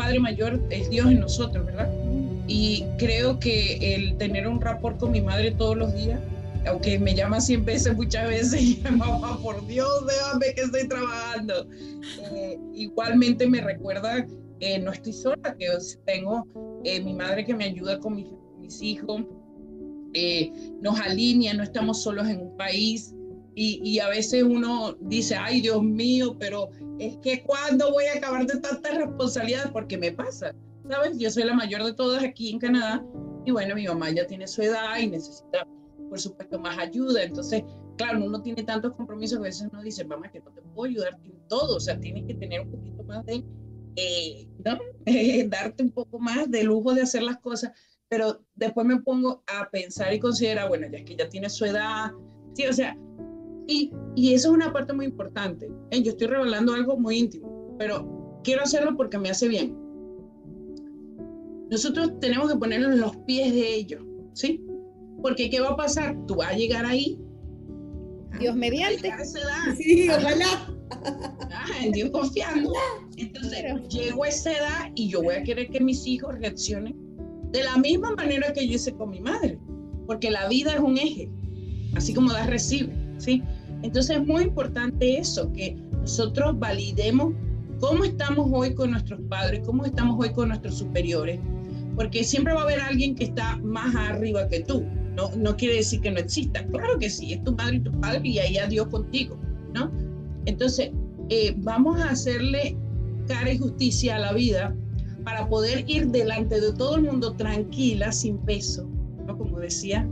[0.00, 1.90] Padre Mayor es Dios en nosotros, ¿verdad?
[2.52, 6.18] Y creo que el tener un rapport con mi madre todos los días,
[6.66, 11.68] aunque me llama 100 veces, muchas veces, y mamá, por Dios, déjame que estoy trabajando.
[12.32, 14.26] Eh, igualmente me recuerda
[14.58, 15.68] que no estoy sola, que
[16.04, 16.44] tengo
[16.82, 18.26] eh, mi madre que me ayuda con mis,
[18.58, 19.22] mis hijos,
[20.14, 23.14] eh, nos alinea, no estamos solos en un país.
[23.54, 28.16] Y, y, a veces uno dice, ay Dios mío, pero es que cuando voy a
[28.16, 30.52] acabar de tantas responsabilidades, porque me pasa,
[30.90, 31.18] ¿sabes?
[31.18, 33.04] Yo soy la mayor de todas aquí en Canadá
[33.44, 35.66] y bueno, mi mamá ya tiene su edad y necesita,
[36.08, 37.22] por supuesto, más ayuda.
[37.22, 37.62] Entonces,
[37.96, 40.90] claro, uno tiene tantos compromisos que a veces uno dice, mamá, que no te puedo
[40.90, 43.44] ayudar en todo, o sea, tienes que tener un poquito más de,
[43.96, 44.78] eh, ¿no?
[45.48, 47.72] darte un poco más de lujo de hacer las cosas,
[48.08, 51.64] pero después me pongo a pensar y considerar, bueno, ya es que ya tiene su
[51.64, 52.10] edad,
[52.54, 52.96] sí, o sea,
[53.68, 55.70] y, y eso es una parte muy importante.
[55.90, 56.02] ¿eh?
[56.02, 59.89] Yo estoy revelando algo muy íntimo, pero quiero hacerlo porque me hace bien.
[61.70, 64.02] Nosotros tenemos que ponernos en los pies de ellos,
[64.34, 64.64] ¿sí?
[65.22, 66.16] Porque ¿qué va a pasar?
[66.26, 67.18] Tú vas a llegar ahí.
[68.38, 69.12] Dios mediante.
[69.76, 70.68] Sí, ojalá.
[71.52, 72.72] Ah, en Dios confiando.
[73.16, 76.96] Entonces, llego a esa edad y yo voy a querer que mis hijos reaccionen
[77.52, 79.58] de la misma manera que yo hice con mi madre,
[80.06, 81.30] porque la vida es un eje,
[81.94, 83.42] así como da recibe, ¿sí?
[83.82, 87.34] Entonces es muy importante eso, que nosotros validemos
[87.80, 91.40] cómo estamos hoy con nuestros padres, cómo estamos hoy con nuestros superiores,
[92.00, 94.86] porque siempre va a haber alguien que está más arriba que tú.
[95.16, 97.92] No, no quiere decir que no exista, claro que sí, es tu madre y tu
[98.00, 99.38] padre y ahí a Dios contigo,
[99.74, 99.92] ¿no?
[100.46, 100.92] Entonces,
[101.28, 102.74] eh, vamos a hacerle
[103.28, 104.74] cara y justicia a la vida
[105.24, 108.88] para poder ir delante de todo el mundo tranquila, sin peso,
[109.26, 109.36] ¿no?
[109.36, 110.08] Como decía,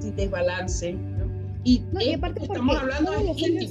[0.00, 1.24] sin desbalance, ¿no?
[1.64, 1.82] Y,
[2.38, 3.70] estamos hablando de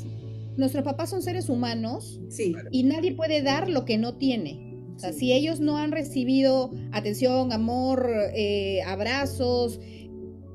[0.58, 2.56] Nuestros papás son seres humanos sí.
[2.72, 4.73] y nadie puede dar lo que no tiene.
[4.96, 9.80] O sea, si ellos no han recibido atención, amor, eh, abrazos,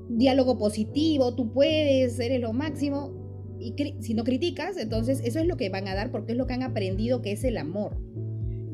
[0.08, 3.12] diálogo positivo, tú puedes, eres lo máximo,
[3.60, 6.46] y si no criticas, entonces eso es lo que van a dar porque es lo
[6.46, 7.96] que han aprendido que es el amor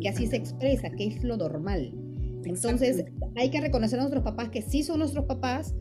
[0.04, 1.92] que así se expresa, que es lo normal.
[2.44, 5.74] Entonces hay que reconocer a nuestros papás que sí son nuestros papás,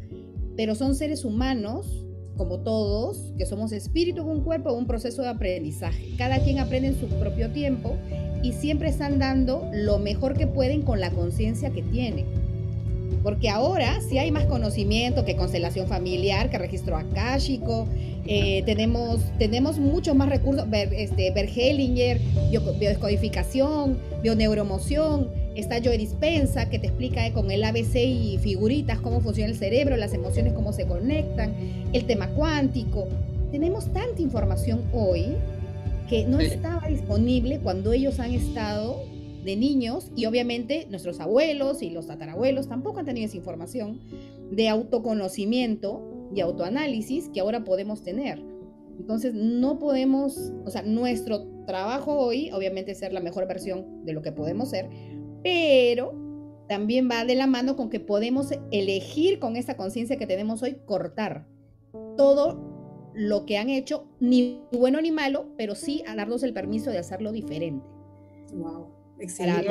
[0.56, 5.30] pero son seres humanos, como todos, que somos espíritu con un cuerpo, un proceso de
[5.30, 6.10] aprendizaje.
[6.18, 7.96] Cada quien aprende en su propio tiempo
[8.42, 12.26] y siempre están dando lo mejor que pueden con la conciencia que tienen.
[13.22, 17.88] Porque ahora sí hay más conocimiento que constelación familiar, que registro akáshico,
[18.26, 22.20] eh, tenemos, tenemos muchos más recursos, ver, este, Hellinger,
[22.50, 29.52] biodescodificación, bioneuromoción, está Joe Dispensa que te explica con el ABC y figuritas cómo funciona
[29.52, 31.54] el cerebro, las emociones cómo se conectan,
[31.94, 33.08] el tema cuántico.
[33.52, 35.36] Tenemos tanta información hoy
[36.10, 39.04] que no estaba disponible cuando ellos han estado
[39.44, 44.00] de niños y obviamente nuestros abuelos y los tatarabuelos tampoco han tenido esa información
[44.52, 48.42] de autoconocimiento y autoanálisis que ahora podemos tener.
[49.00, 54.14] Entonces, no podemos, o sea, nuestro trabajo hoy, obviamente, es ser la mejor versión de
[54.14, 54.90] lo que podemos ser,
[55.44, 56.14] pero
[56.68, 60.78] también va de la mano con que podemos elegir con esa conciencia que tenemos hoy
[60.86, 61.46] cortar
[62.18, 66.90] todo lo que han hecho, ni bueno ni malo, pero sí a darnos el permiso
[66.90, 67.86] de hacerlo diferente.
[68.54, 68.94] Wow.
[69.20, 69.70] Excelente.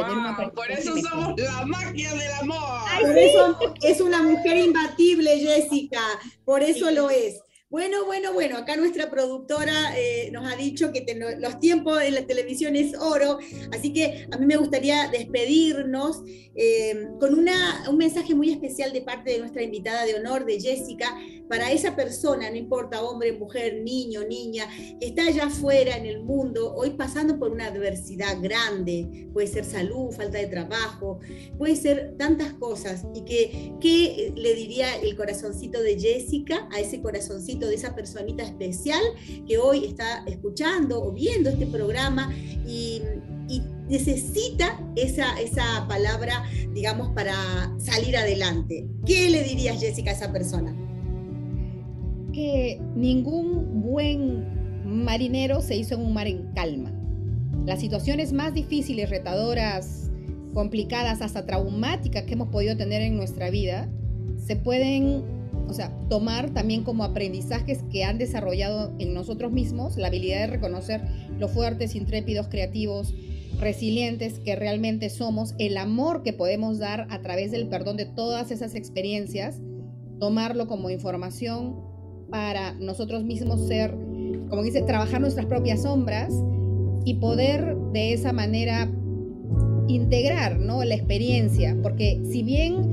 [0.54, 2.80] por eso somos la magia del amor.
[3.00, 6.00] por eso es una mujer imbatible, Jessica.
[6.44, 7.40] Por eso lo es.
[7.72, 11.06] Bueno, bueno, bueno, acá nuestra productora eh, nos ha dicho que
[11.38, 13.38] los tiempos en la televisión es oro,
[13.72, 16.22] así que a mí me gustaría despedirnos
[16.54, 20.61] eh, con una, un mensaje muy especial de parte de nuestra invitada de honor, de
[20.61, 21.16] Jessica,
[21.48, 24.68] para esa persona, no importa hombre, mujer, niño, niña,
[25.00, 29.64] que está allá afuera en el mundo, hoy pasando por una adversidad grande, puede ser
[29.64, 31.20] salud, falta de trabajo,
[31.56, 37.00] puede ser tantas cosas, y que, ¿qué le diría el corazoncito de Jessica a ese
[37.00, 37.62] corazoncito?
[37.68, 39.01] De esa personita especial
[39.46, 42.33] que hoy está escuchando o viendo este programa
[42.66, 43.03] y,
[43.88, 47.35] necesita esa, esa palabra, digamos, para
[47.79, 48.88] salir adelante.
[49.05, 50.75] ¿Qué le dirías, Jessica, a esa persona?
[52.33, 54.46] Que ningún buen
[54.85, 56.90] marinero se hizo en un mar en calma.
[57.66, 60.11] Las situaciones más difíciles, retadoras,
[60.55, 63.90] complicadas, hasta traumáticas que hemos podido tener en nuestra vida,
[64.37, 65.41] se pueden
[65.72, 70.46] o sea, tomar también como aprendizajes que han desarrollado en nosotros mismos la habilidad de
[70.48, 71.00] reconocer
[71.38, 73.14] los fuertes, intrépidos, creativos,
[73.58, 78.50] resilientes que realmente somos, el amor que podemos dar a través del perdón de todas
[78.50, 79.62] esas experiencias,
[80.20, 81.81] tomarlo como información
[82.31, 83.92] para nosotros mismos ser,
[84.50, 86.35] como dice, trabajar nuestras propias sombras
[87.06, 88.90] y poder de esa manera
[89.88, 90.85] integrar ¿no?
[90.85, 92.91] la experiencia, porque si bien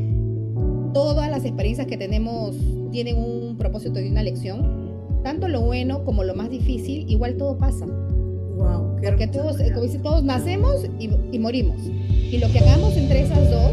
[0.94, 2.56] todas las experiencias que tenemos
[2.92, 4.90] tienen un propósito y una lección.
[5.24, 7.86] Tanto lo bueno como lo más difícil, igual todo pasa.
[7.86, 11.82] Wow, Porque todos, como dice, todos nacemos y, morimos.
[12.10, 13.72] Y lo que hagamos entre esas dos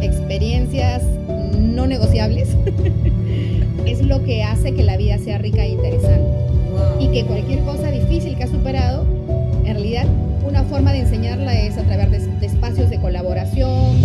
[0.00, 1.02] experiencias
[1.58, 2.50] no negociables
[3.86, 6.30] es lo que hace que la vida sea rica e interesante.
[6.98, 9.04] Y que cualquier cosa difícil que has superado
[9.64, 10.06] En realidad,
[10.46, 13.96] una forma de enseñarla es a través de, espacios de colaboración,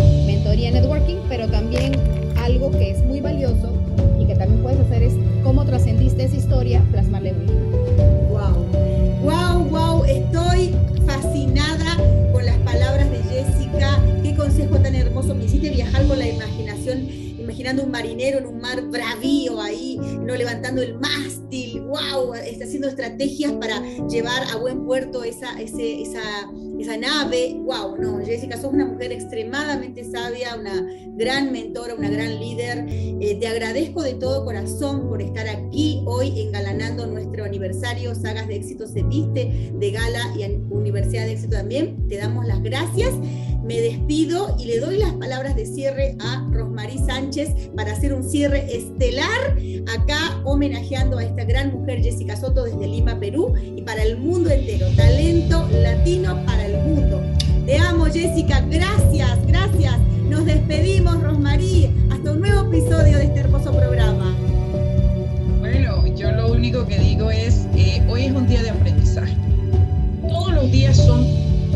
[0.58, 1.94] networking, pero también
[2.38, 3.74] algo que es muy valioso
[4.20, 7.68] y que también puedes hacer es cómo trascendiste esa historia, plasmarla en un.
[8.30, 8.66] Wow,
[9.22, 11.98] wow, wow, estoy fascinada
[12.32, 14.02] con las palabras de Jessica.
[14.24, 15.36] Qué consejo tan hermoso.
[15.36, 17.08] Me hiciste viajar con la imaginación,
[17.40, 21.82] imaginando un marinero en un mar bravío ahí, no levantando el mástil.
[21.82, 26.22] Wow, está haciendo estrategias para llevar a buen puerto esa, ese, esa
[26.80, 32.40] esa nave, wow, no, Jessica, sos una mujer extremadamente sabia, una gran mentora, una gran
[32.40, 32.86] líder.
[32.90, 38.56] Eh, te agradezco de todo corazón por estar aquí hoy engalanando nuestro aniversario, Sagas de
[38.56, 42.08] Éxito se viste de gala y Universidad de Éxito también.
[42.08, 43.14] Te damos las gracias.
[43.64, 48.24] Me despido y le doy las palabras de cierre a Rosmarie Sánchez para hacer un
[48.24, 49.58] cierre estelar
[49.94, 54.50] acá homenajeando a esta gran mujer Jessica Soto desde Lima, Perú y para el mundo
[54.50, 54.88] entero.
[54.96, 57.22] Talento latino para el mundo.
[57.66, 58.62] Te amo, Jessica.
[58.70, 60.00] Gracias, gracias.
[60.30, 61.90] Nos despedimos, Rosmarie.
[62.12, 64.36] Hasta un nuevo episodio de este hermoso programa.
[65.60, 69.36] Bueno, yo lo único que digo es, eh, hoy es un día de aprendizaje.
[70.28, 71.26] Todos los días son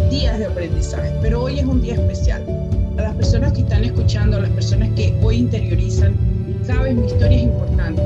[0.10, 2.44] días de aprendizaje, pero hoy es un día especial.
[2.98, 6.16] A las personas que están escuchando, a las personas que hoy interiorizan,
[6.66, 8.02] sabes, mi historia es importante.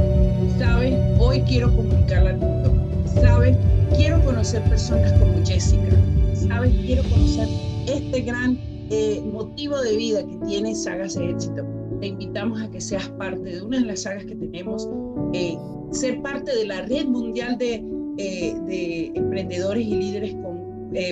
[0.60, 2.74] Sabes, hoy quiero comunicarla al mundo.
[3.22, 3.58] Sabes,
[3.96, 5.96] quiero conocer personas como Jessica
[6.36, 7.48] sabes, quiero conocer
[7.88, 8.60] este gran
[8.90, 11.66] eh, motivo de vida que tiene Sagas de Éxito.
[12.00, 14.90] Te invitamos a que seas parte de una de las sagas que tenemos,
[15.34, 15.58] eh,
[15.92, 17.84] ser parte de la red mundial de,
[18.18, 20.56] eh, de emprendedores y líderes con,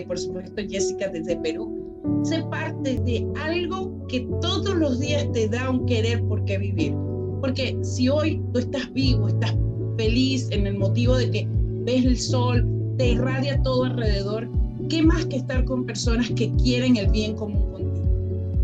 [0.07, 1.79] por supuesto, Jessica desde Perú.
[2.23, 6.93] Ser parte de algo que todos los días te da un querer por qué vivir.
[7.41, 9.55] Porque si hoy tú estás vivo, estás
[9.97, 11.47] feliz en el motivo de que
[11.85, 12.67] ves el sol,
[12.97, 14.49] te irradia todo alrededor,
[14.89, 18.05] ¿Qué más que estar con personas que quieren el bien común contigo?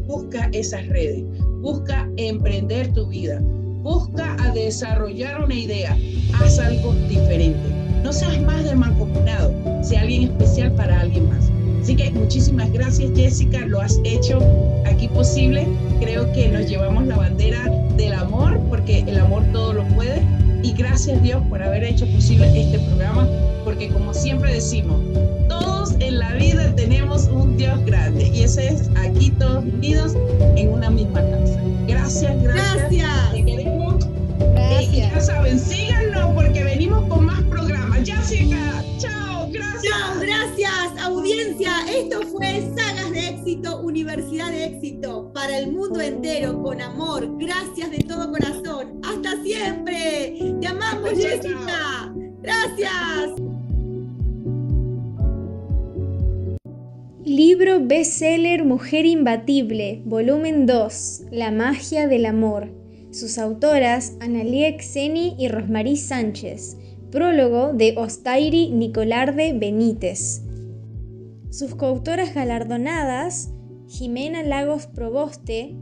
[0.06, 1.24] Busca esas redes,
[1.62, 3.42] busca emprender tu vida,
[3.84, 5.98] busca a desarrollar una idea,
[6.40, 7.60] haz algo diferente.
[8.04, 9.54] No seas más de mancomunado,
[9.84, 11.50] sea alguien especial para alguien más.
[11.82, 14.40] Así que muchísimas gracias Jessica, lo has hecho
[14.86, 15.68] aquí posible.
[16.00, 17.64] Creo que nos llevamos la bandera
[17.96, 20.22] del amor, porque el amor todo lo puede.
[20.64, 23.28] Y gracias Dios por haber hecho posible este programa,
[23.64, 25.00] porque como siempre decimos,
[26.00, 30.16] en la vida tenemos un Dios grande y ese es aquí todos unidos
[30.56, 31.62] en una misma casa.
[31.88, 32.76] Gracias, gracias.
[32.76, 33.32] Gracias.
[33.32, 34.08] Te queremos.
[34.40, 34.94] Gracias.
[34.94, 38.00] Y ya saben, síganos porque venimos con más programas.
[38.06, 39.84] Jessica, chao, gracias.
[39.84, 41.72] Chao, gracias, audiencia.
[41.90, 47.28] Esto fue Sagas de Éxito, Universidad de Éxito, para el mundo entero, con amor.
[47.38, 49.02] Gracias de todo corazón.
[49.04, 50.36] Hasta siempre.
[50.62, 52.14] Te amamos, Jessica.
[52.42, 53.59] Gracias.
[57.30, 62.74] Libro bestseller Mujer Imbatible, volumen 2, La magia del amor.
[63.12, 66.76] Sus autoras Analia Xeni y Rosmarie Sánchez.
[67.12, 70.42] Prólogo de Ostairi Nicolarde Benítez.
[71.52, 73.52] Sus coautoras galardonadas
[73.88, 75.76] Jimena Lagos Proboste,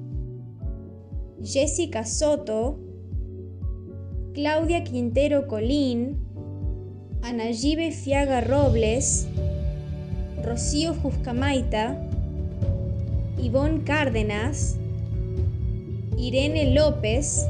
[1.41, 2.77] Jessica Soto,
[4.33, 6.17] Claudia Quintero Colín,
[7.21, 9.29] Anayibe Fiaga Robles,
[10.47, 11.93] Rocío Juscamaita,
[13.37, 14.77] Ivonne Cárdenas,
[16.17, 17.45] Irene López,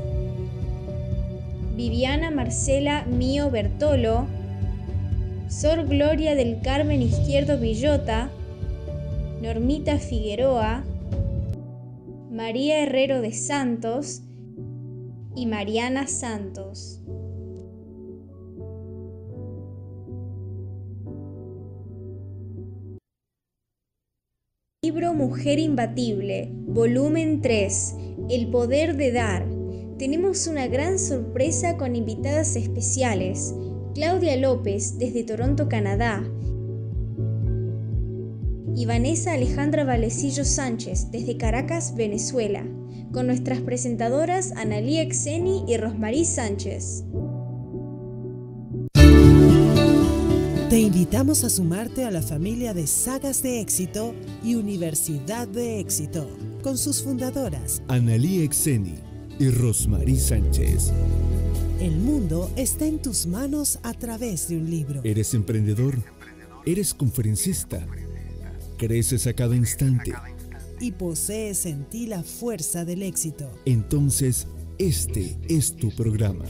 [1.75, 4.25] Viviana Marcela Mío Bertolo,
[5.47, 8.31] Sor Gloria del Carmen Izquierdo Villota,
[9.43, 10.83] Normita Figueroa,
[12.31, 14.23] María Herrero de Santos
[15.35, 16.96] y Mariana Santos.
[24.97, 27.95] Mujer Imbatible, volumen 3,
[28.31, 29.45] El poder de dar.
[29.99, 33.53] Tenemos una gran sorpresa con invitadas especiales.
[33.93, 36.27] Claudia López, desde Toronto, Canadá.
[38.75, 42.65] Y Vanessa Alejandra Valecillo Sánchez, desde Caracas, Venezuela.
[43.13, 47.05] Con nuestras presentadoras Analía Xeni y Rosmarie Sánchez.
[50.69, 54.13] Te invitamos a sumarte a la familia de Sagas de Éxito
[54.43, 56.29] y Universidad de Éxito,
[56.61, 58.95] con sus fundadoras, Analí Exeni
[59.39, 60.91] y Rosmarie Sánchez.
[61.79, 64.99] El mundo está en tus manos a través de un libro.
[65.05, 66.03] ¿Eres emprendedor?
[66.65, 67.87] ¿Eres conferencista?
[68.77, 70.11] ¿Creces a cada instante?
[70.81, 73.49] Y posees en ti la fuerza del éxito.
[73.63, 74.47] Entonces,
[74.79, 76.43] este es tu programa.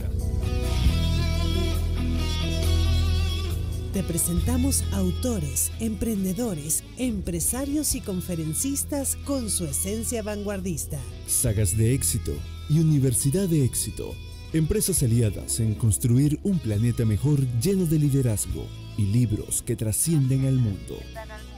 [3.98, 11.00] Te presentamos autores, emprendedores, empresarios y conferencistas con su esencia vanguardista.
[11.26, 12.32] Sagas de éxito
[12.70, 14.14] y Universidad de éxito.
[14.52, 20.58] Empresas aliadas en construir un planeta mejor lleno de liderazgo y libros que trascienden al
[20.58, 20.96] mundo.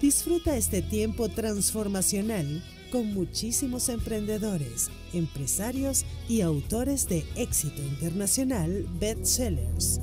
[0.01, 10.01] Disfruta este tiempo transformacional con muchísimos emprendedores, empresarios y autores de éxito internacional bestsellers.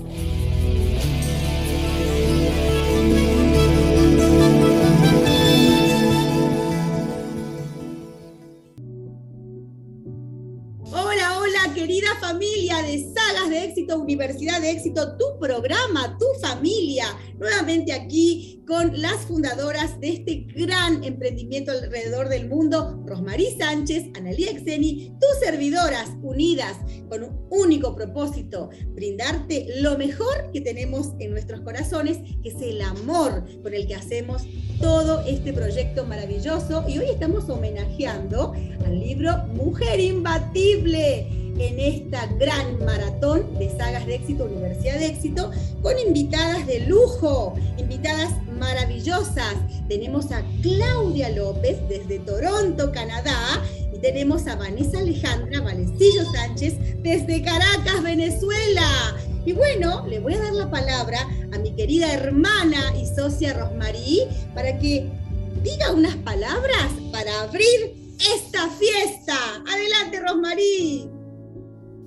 [4.17, 4.56] Hola, hola,
[11.77, 17.05] querida familia de Sagas de Éxito, Universidad de Éxito, tu programa, tu familia.
[17.37, 24.49] Nuevamente aquí con las fundadoras de este gran emprendimiento alrededor del mundo, Rosmarí Sánchez, Analía
[24.49, 26.77] Exeni, tus servidoras unidas
[27.09, 32.81] con un único propósito, brindarte lo mejor que tenemos en nuestros corazones, que es el
[32.81, 34.41] amor con el que hacemos
[34.81, 36.85] todo este proyecto maravilloso.
[36.87, 38.53] Y hoy estamos homenajeando
[38.83, 45.51] al libro Mujer Imbatible en esta gran maratón de sagas de éxito, Universidad de Éxito,
[45.81, 49.55] con invitadas de lujo, invitadas maravillosas.
[49.87, 57.41] Tenemos a Claudia López desde Toronto, Canadá, y tenemos a Vanessa Alejandra Valecillo Sánchez desde
[57.41, 59.15] Caracas, Venezuela.
[59.45, 61.19] Y bueno, le voy a dar la palabra
[61.53, 65.09] a mi querida hermana y socia Rosmarí para que
[65.63, 69.35] diga unas palabras para abrir esta fiesta.
[69.65, 71.16] Adelante, Rosmarí.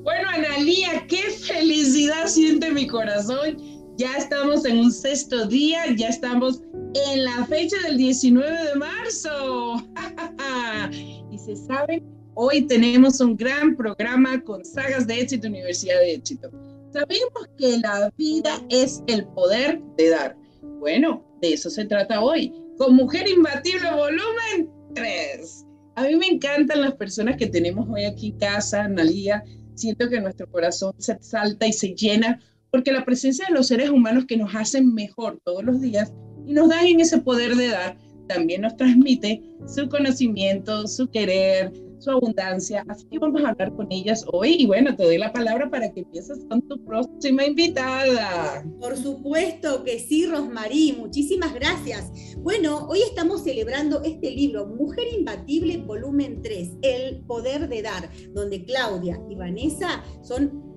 [0.03, 3.59] Bueno, Analía, qué felicidad siente mi corazón.
[3.99, 6.63] Ya estamos en un sexto día, ya estamos
[6.95, 9.75] en la fecha del 19 de marzo.
[11.31, 16.51] y se sabe, hoy tenemos un gran programa con sagas de éxito, Universidad de Éxito.
[16.95, 20.35] Sabemos que la vida es el poder de dar.
[20.79, 22.55] Bueno, de eso se trata hoy.
[22.79, 25.67] Con Mujer Imbatible Volumen 3.
[25.97, 29.45] A mí me encantan las personas que tenemos hoy aquí en casa, Analía
[29.81, 33.91] siento que nuestro corazón se salta y se llena porque la presencia de los seres
[33.91, 36.13] humanos que nos hacen mejor todos los días
[36.47, 37.97] y nos dan en ese poder de dar,
[38.29, 42.85] también nos transmite su conocimiento, su querer, su abundancia.
[42.89, 45.93] Así que vamos a hablar con ellas hoy y bueno, te doy la palabra para
[45.93, 48.65] que empieces con tu próxima invitada.
[48.81, 52.11] Por supuesto que sí, Rosmarí, muchísimas gracias.
[52.39, 58.65] Bueno, hoy estamos celebrando este libro, Mujer Imbatible, volumen 3, El Poder de Dar, donde
[58.65, 60.70] Claudia y Vanessa son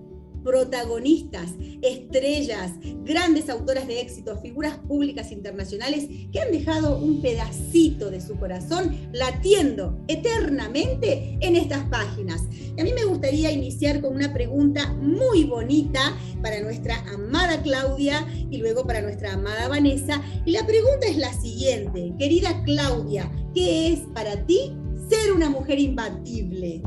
[0.43, 2.71] protagonistas, estrellas,
[3.03, 8.95] grandes autoras de éxito, figuras públicas internacionales que han dejado un pedacito de su corazón
[9.11, 12.41] latiendo eternamente en estas páginas.
[12.75, 18.27] Y a mí me gustaría iniciar con una pregunta muy bonita para nuestra amada Claudia
[18.49, 20.21] y luego para nuestra amada Vanessa.
[20.45, 24.73] Y la pregunta es la siguiente, querida Claudia, ¿qué es para ti
[25.09, 26.81] ser una mujer imbatible?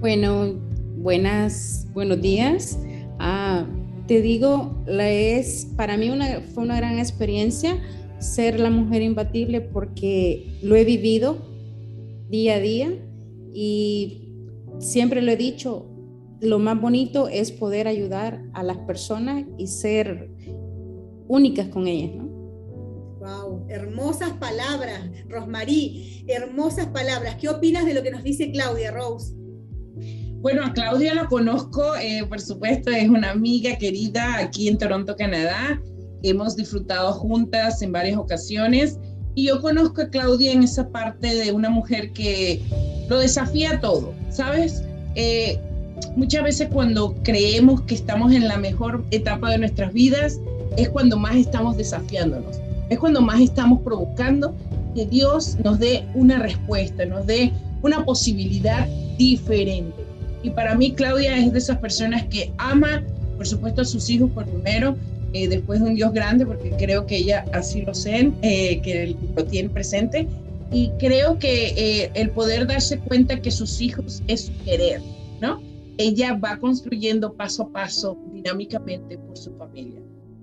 [0.00, 0.69] Bueno,
[1.00, 2.78] buenas, buenos días.
[3.18, 3.66] Ah,
[4.06, 7.80] te digo, la es, para mí una, fue una gran experiencia
[8.18, 11.38] ser la mujer imbatible porque lo he vivido
[12.28, 12.92] día a día
[13.52, 14.28] y
[14.78, 15.86] siempre lo he dicho,
[16.40, 20.30] lo más bonito es poder ayudar a las personas y ser
[21.28, 22.30] únicas con ellas, ¿no?
[23.20, 27.36] Wow, hermosas palabras, Rosmarí, hermosas palabras.
[27.36, 29.34] ¿Qué opinas de lo que nos dice Claudia Rose?
[30.40, 35.14] Bueno, a Claudia la conozco, eh, por supuesto, es una amiga querida aquí en Toronto,
[35.14, 35.78] Canadá.
[36.22, 38.98] Hemos disfrutado juntas en varias ocasiones
[39.34, 42.62] y yo conozco a Claudia en esa parte de una mujer que
[43.10, 44.82] lo desafía todo, ¿sabes?
[45.14, 45.60] Eh,
[46.16, 50.40] muchas veces cuando creemos que estamos en la mejor etapa de nuestras vidas
[50.78, 54.54] es cuando más estamos desafiándonos, es cuando más estamos provocando
[54.94, 58.88] que Dios nos dé una respuesta, nos dé una posibilidad
[59.18, 60.10] diferente.
[60.42, 63.04] Y para mí Claudia es de esas personas que ama,
[63.36, 64.96] por supuesto, a sus hijos por primero,
[65.32, 69.16] eh, después de un Dios grande, porque creo que ella así lo sé, eh, que
[69.36, 70.26] lo tiene presente.
[70.72, 75.00] Y creo que eh, el poder darse cuenta que sus hijos es su querer,
[75.40, 75.60] ¿no?
[75.98, 80.00] Ella va construyendo paso a paso, dinámicamente, por su familia.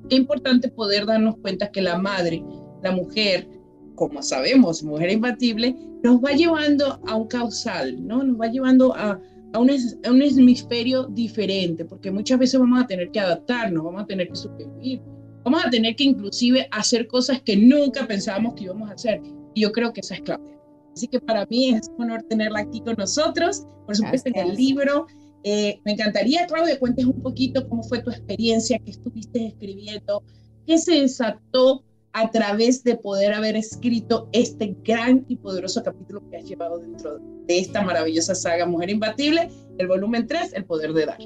[0.10, 2.44] Qué importante poder darnos cuenta que la madre,
[2.84, 3.48] la mujer,
[3.96, 8.24] como sabemos, mujer imbatible, nos va llevando a un causal, ¿no?
[8.24, 9.20] Nos va llevando a,
[9.58, 14.04] a un, a un, hemisferio diferente, porque muchas veces vamos a tener que adaptarnos, vamos
[14.04, 15.02] a tener que sobrevivir,
[15.44, 19.22] vamos a tener que inclusive hacer cosas que nunca pensábamos que íbamos a hacer.
[19.56, 20.58] Y yo creo que esa es clave.
[20.94, 24.46] Así que para mí es un honor tenerla aquí con nosotros, por supuesto Gracias.
[24.46, 25.08] en el libro.
[25.44, 30.24] Eh, me encantaría, Claudia, cuentes un poquito cómo fue tu experiencia, qué estuviste escribiendo,
[30.68, 31.84] ¿Qué se desató
[32.14, 37.20] a través de poder haber escrito este gran y poderoso capítulo que has llevado dentro
[37.46, 41.20] de esta maravillosa saga Mujer Imbatible, el volumen 3, El Poder de Dar?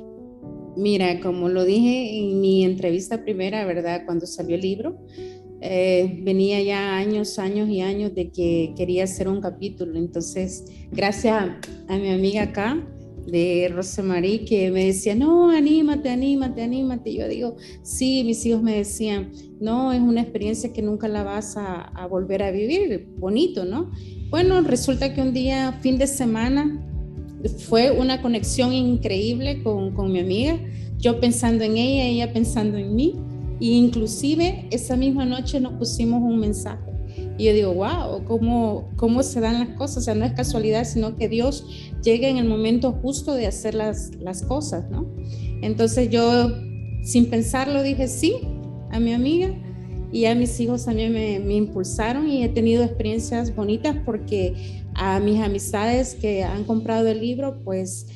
[0.75, 4.03] Mira, como lo dije en mi entrevista primera, ¿verdad?
[4.05, 4.97] Cuando salió el libro,
[5.61, 9.97] eh, venía ya años, años y años de que quería hacer un capítulo.
[9.97, 11.51] Entonces, gracias
[11.87, 12.83] a, mi amiga acá,
[13.25, 17.13] de Rosemarie, que me decía, no, anímate, anímate, anímate.
[17.13, 21.55] Yo digo, sí, mis hijos me decían, no, es una experiencia que nunca la vas
[21.57, 23.91] a, volver a vivir, bonito, ¿no?
[24.29, 26.87] Bueno, resulta que un día, fin de semana,
[27.67, 30.59] fue una conexión increíble con, con mi amiga,
[30.97, 33.15] yo pensando en ella, ella pensando en mí,
[33.59, 36.90] e inclusive esa misma noche nos pusimos un mensaje.
[37.37, 39.97] Y yo digo, wow, ¿cómo, cómo se dan las cosas.
[39.97, 41.65] O sea, no es casualidad, sino que Dios
[42.03, 45.07] llega en el momento justo de hacer las, las cosas, ¿no?
[45.61, 46.51] Entonces yo,
[47.03, 48.33] sin pensarlo, dije sí
[48.91, 49.53] a mi amiga
[50.11, 55.19] y a mis hijos también me, me impulsaron y he tenido experiencias bonitas porque a
[55.19, 58.07] mis amistades que han comprado el libro, pues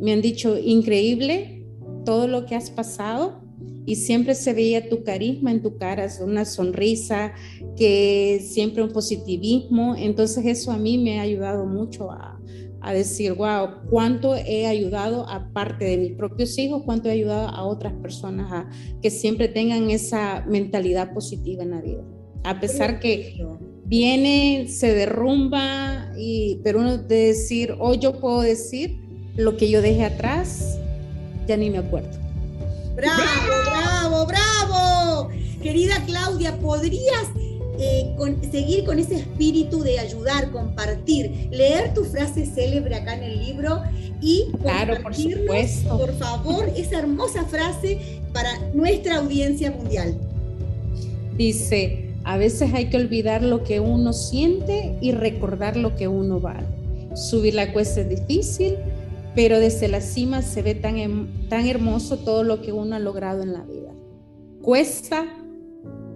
[0.00, 1.64] me han dicho, increíble
[2.04, 3.40] todo lo que has pasado
[3.86, 7.32] y siempre se veía tu carisma en tu cara, una sonrisa,
[7.76, 9.94] que siempre un positivismo.
[9.96, 12.40] Entonces eso a mí me ha ayudado mucho a,
[12.84, 17.64] a decir, wow, cuánto he ayudado, aparte de mis propios hijos, cuánto he ayudado a
[17.64, 18.68] otras personas a
[19.00, 22.04] que siempre tengan esa mentalidad positiva en la vida.
[22.44, 23.42] A pesar que
[23.86, 29.00] viene, se derrumba, y, pero uno de decir, hoy yo puedo decir
[29.34, 30.78] lo que yo dejé atrás,
[31.46, 32.18] ya ni me acuerdo.
[32.94, 33.16] Bravo,
[33.64, 35.28] bravo, bravo.
[35.62, 37.30] Querida Claudia, ¿podrías
[37.78, 38.14] eh,
[38.50, 43.82] seguir con ese espíritu de ayudar, compartir, leer tu frase célebre acá en el libro
[44.20, 45.98] y claro, por, supuesto.
[45.98, 50.16] por favor, esa hermosa frase para nuestra audiencia mundial.
[51.36, 56.40] Dice, a veces hay que olvidar lo que uno siente y recordar lo que uno
[56.40, 56.66] vale.
[57.14, 58.76] Subir la cuesta es difícil,
[59.34, 62.98] pero desde la cima se ve tan, em, tan hermoso todo lo que uno ha
[62.98, 63.90] logrado en la vida.
[64.62, 65.26] Cuesta,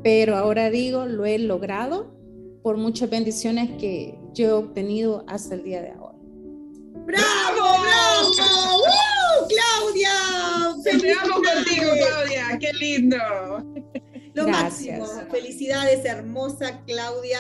[0.03, 2.15] pero ahora digo, lo he logrado
[2.63, 6.19] por muchas bendiciones que yo he obtenido hasta el día de ahora.
[7.07, 8.79] ¡Bravo, bravo!
[8.79, 10.11] ¡Uh, Claudia!
[10.83, 12.59] ¡Felicidades contigo, Claudia!
[12.59, 13.17] ¡Qué lindo!
[14.35, 15.07] Lo máximo.
[15.31, 17.39] Felicidades, hermosa Claudia.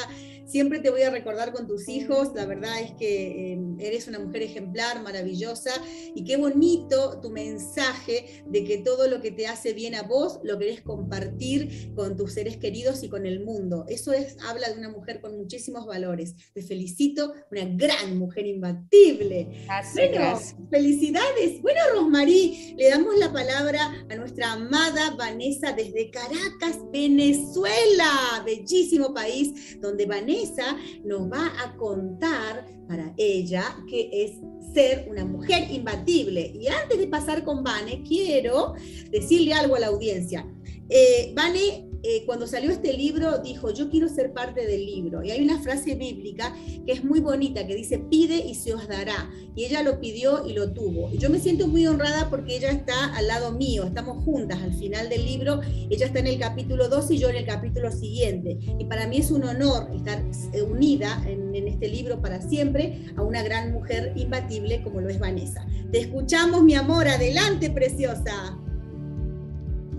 [0.48, 4.18] Siempre te voy a recordar con tus hijos, la verdad es que em, eres una
[4.18, 5.70] mujer ejemplar, maravillosa,
[6.14, 10.40] y qué bonito tu mensaje de que todo lo que te hace bien a vos
[10.42, 13.84] lo querés compartir con tus seres queridos y con el mundo.
[13.88, 16.34] Eso es, habla de una mujer con muchísimos valores.
[16.54, 19.64] Te felicito, una gran mujer imbatible.
[19.66, 21.60] Gracias, Felicidades.
[21.60, 29.78] Bueno, Rosmarí, le damos la palabra a nuestra amada Vanessa desde Caracas, Venezuela, bellísimo país,
[29.78, 30.37] donde Vanessa
[31.04, 34.32] nos va a contar para ella que es
[34.72, 36.52] ser una mujer imbatible.
[36.54, 38.74] Y antes de pasar con Vane, quiero
[39.10, 40.46] decirle algo a la audiencia.
[40.88, 45.22] Eh, Vane eh, cuando salió este libro, dijo, yo quiero ser parte del libro.
[45.24, 46.54] Y hay una frase bíblica
[46.86, 49.30] que es muy bonita, que dice, pide y se os dará.
[49.56, 51.10] Y ella lo pidió y lo tuvo.
[51.12, 54.74] Y yo me siento muy honrada porque ella está al lado mío, estamos juntas al
[54.74, 55.60] final del libro.
[55.90, 58.58] Ella está en el capítulo 2 y yo en el capítulo siguiente.
[58.78, 60.22] Y para mí es un honor estar
[60.52, 65.08] eh, unida en, en este libro para siempre a una gran mujer imbatible como lo
[65.08, 65.66] es Vanessa.
[65.90, 67.08] Te escuchamos, mi amor.
[67.08, 68.58] Adelante, preciosa.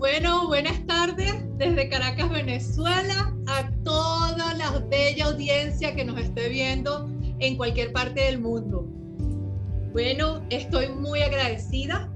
[0.00, 7.06] Bueno, buenas tardes desde Caracas, Venezuela, a toda la bella audiencia que nos esté viendo
[7.38, 8.86] en cualquier parte del mundo.
[9.92, 12.10] Bueno, estoy muy agradecida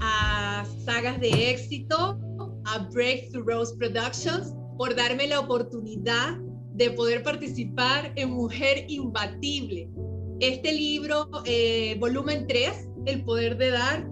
[0.00, 2.20] a Sagas de Éxito,
[2.66, 6.38] a Breakthrough Rose Productions, por darme la oportunidad
[6.74, 9.90] de poder participar en Mujer Imbatible.
[10.38, 14.08] Este libro, eh, volumen 3, El Poder de Dar,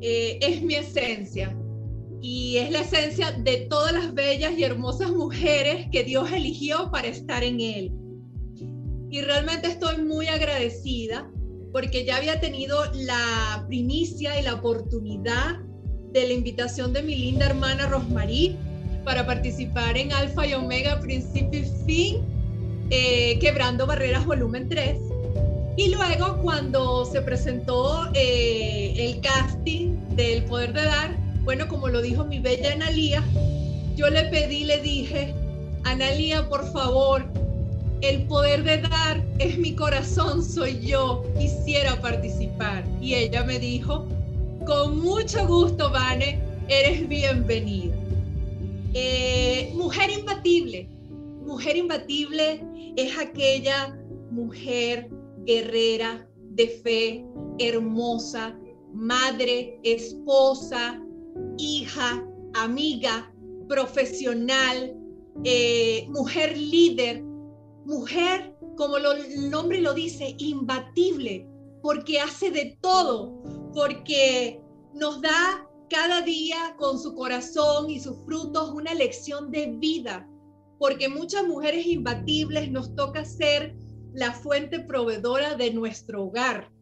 [0.00, 1.54] eh, es mi esencia
[2.22, 7.08] y es la esencia de todas las bellas y hermosas mujeres que Dios eligió para
[7.08, 7.92] estar en Él.
[9.10, 11.30] Y realmente estoy muy agradecida
[11.72, 15.58] porque ya había tenido la primicia y la oportunidad
[16.12, 18.56] de la invitación de mi linda hermana Rosmarie
[19.04, 22.24] para participar en Alfa y Omega Principio y Fin,
[22.90, 24.98] eh, Quebrando Barreras Volumen 3.
[25.76, 32.02] Y luego cuando se presentó eh, el casting del Poder de Dar, bueno, como lo
[32.02, 33.22] dijo mi bella Analía,
[33.94, 35.32] yo le pedí, le dije,
[35.84, 37.24] Analía, por favor,
[38.00, 42.84] el poder de dar es mi corazón, soy yo, quisiera participar.
[43.00, 44.08] Y ella me dijo,
[44.66, 47.94] con mucho gusto, Vane, eres bienvenida.
[48.92, 50.88] Eh, mujer imbatible.
[51.46, 52.60] Mujer imbatible
[52.96, 53.96] es aquella
[54.32, 55.08] mujer
[55.44, 56.26] guerrera
[56.56, 57.24] de fe,
[57.60, 58.58] hermosa,
[58.92, 61.00] madre, esposa,
[61.58, 63.32] hija, amiga,
[63.68, 64.96] profesional,
[65.44, 67.22] eh, mujer líder,
[67.84, 71.48] mujer, como el nombre lo dice, imbatible,
[71.82, 73.42] porque hace de todo,
[73.72, 74.60] porque
[74.94, 80.28] nos da cada día con su corazón y sus frutos una lección de vida,
[80.78, 83.76] porque muchas mujeres imbatibles nos toca ser
[84.12, 86.72] la fuente proveedora de nuestro hogar.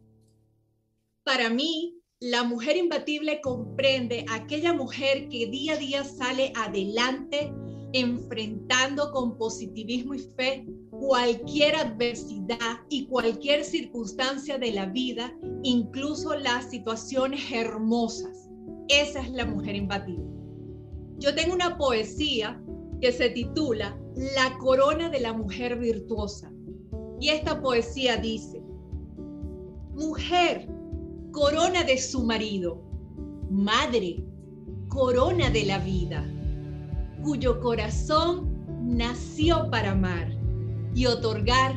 [1.23, 7.53] Para mí, la mujer imbatible comprende aquella mujer que día a día sale adelante
[7.93, 16.71] enfrentando con positivismo y fe cualquier adversidad y cualquier circunstancia de la vida, incluso las
[16.71, 18.49] situaciones hermosas.
[18.87, 20.25] Esa es la mujer imbatible.
[21.19, 22.59] Yo tengo una poesía
[23.01, 26.51] que se titula La corona de la mujer virtuosa.
[27.19, 28.63] Y esta poesía dice,
[29.93, 30.67] mujer,
[31.35, 32.81] corona de su marido,
[33.51, 34.23] madre,
[34.87, 36.25] corona de la vida
[37.25, 40.29] cuyo corazón nació para amar
[40.93, 41.75] y otorgar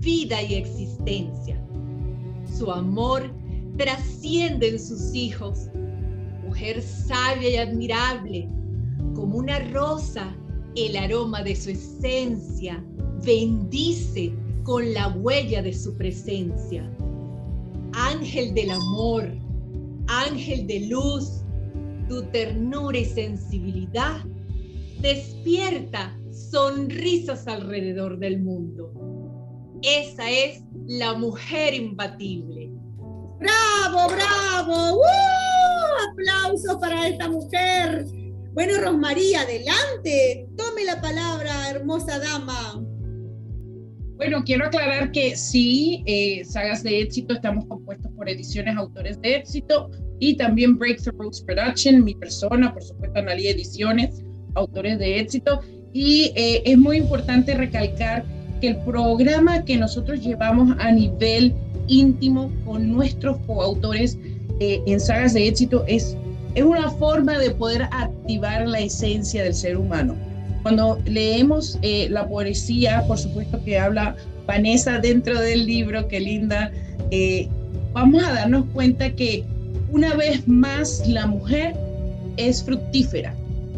[0.00, 1.58] vida y existencia.
[2.44, 3.34] Su amor
[3.78, 5.70] trasciende en sus hijos,
[6.44, 8.46] mujer sabia y admirable,
[9.14, 10.36] como una rosa,
[10.76, 12.84] el aroma de su esencia
[13.24, 14.34] bendice
[14.64, 16.86] con la huella de su presencia.
[18.22, 19.28] Ángel del amor,
[20.06, 21.42] ángel de luz,
[22.08, 24.20] tu ternura y sensibilidad
[25.00, 28.92] despierta sonrisas alrededor del mundo.
[29.82, 32.70] Esa es la mujer imbatible.
[33.40, 35.00] ¡Bravo, bravo!
[35.00, 36.12] ¡Uh!
[36.12, 38.06] Aplausos para esta mujer.
[38.52, 40.48] Bueno, Rosmaría, adelante.
[40.56, 42.84] Tome la palabra, hermosa dama.
[44.16, 49.36] Bueno, quiero aclarar que sí, eh, Sagas de Éxito estamos compuestos por ediciones Autores de
[49.36, 49.90] Éxito
[50.20, 54.22] y también Breakthrough Production, mi persona, por supuesto, Analia Ediciones
[54.54, 55.60] autores de éxito.
[55.92, 58.24] Y eh, es muy importante recalcar
[58.60, 61.54] que el programa que nosotros llevamos a nivel
[61.88, 64.16] íntimo con nuestros coautores
[64.60, 66.16] eh, en sagas de éxito es,
[66.54, 70.16] es una forma de poder activar la esencia del ser humano.
[70.62, 76.72] Cuando leemos eh, la poesía, por supuesto que habla Vanessa dentro del libro, qué linda,
[77.92, 79.44] vamos a darnos cuenta que
[79.90, 81.74] una vez más la mujer
[82.36, 83.34] es fructífera,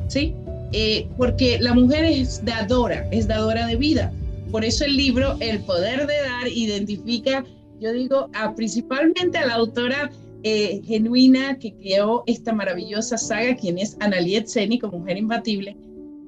[0.08, 0.34] ¿sí?
[0.72, 4.12] Eh, porque la mujer es dadora, es dadora de vida.
[4.50, 7.44] Por eso el libro El Poder de Dar identifica,
[7.80, 10.10] yo digo, a, principalmente a la autora
[10.42, 15.76] eh, genuina que creó esta maravillosa saga, quien es Analiet Seni, como mujer imbatible,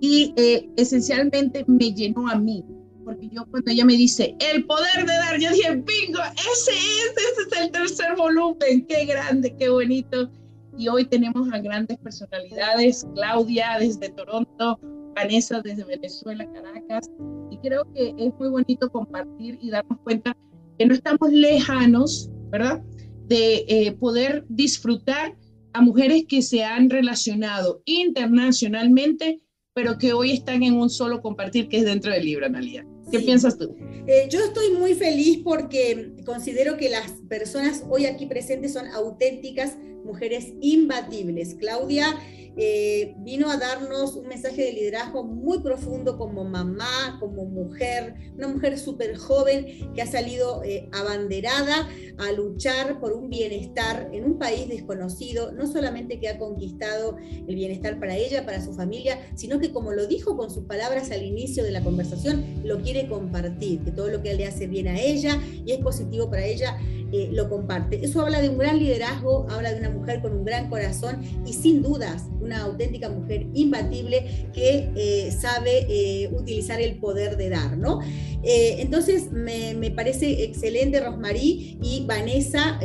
[0.01, 2.64] y eh, esencialmente me llenó a mí,
[3.05, 7.14] porque yo cuando ella me dice, el poder de dar, yo dije, bingo, ese es,
[7.16, 10.30] ese es el tercer volumen, qué grande, qué bonito
[10.78, 14.78] y hoy tenemos a grandes personalidades, Claudia desde Toronto,
[15.14, 17.11] Vanessa desde Venezuela, Caracas,
[17.51, 20.36] y creo que es muy bonito compartir y darnos cuenta
[20.78, 22.82] que no estamos lejanos, ¿verdad?
[23.26, 25.34] De eh, poder disfrutar
[25.72, 29.40] a mujeres que se han relacionado internacionalmente,
[29.77, 32.87] pero que hoy están en un solo compartir que es dentro del libro, Analia.
[33.12, 33.77] ¿Qué piensas tú?
[34.07, 39.77] Eh, yo estoy muy feliz porque considero que las personas hoy aquí presentes son auténticas,
[40.03, 41.57] mujeres imbatibles.
[41.57, 42.16] Claudia
[42.57, 48.49] eh, vino a darnos un mensaje de liderazgo muy profundo como mamá, como mujer, una
[48.49, 51.89] mujer súper joven que ha salido eh, abanderada
[52.19, 57.55] a luchar por un bienestar en un país desconocido, no solamente que ha conquistado el
[57.55, 61.23] bienestar para ella, para su familia, sino que como lo dijo con sus palabras al
[61.23, 64.99] inicio de la conversación, lo quiere compartir, que todo lo que le hace bien a
[64.99, 66.79] ella y es positivo para ella,
[67.17, 68.05] eh, lo comparte.
[68.05, 71.55] Eso habla de un gran liderazgo, habla de una mujer con un gran corazón y
[71.55, 77.79] sin dudas una auténtica mujer imbatible que eh, sabe eh, utilizar el poder de dar,
[77.79, 78.01] ¿no?
[78.49, 82.79] entonces me, me, parece excelente Rosmarie y Vanessa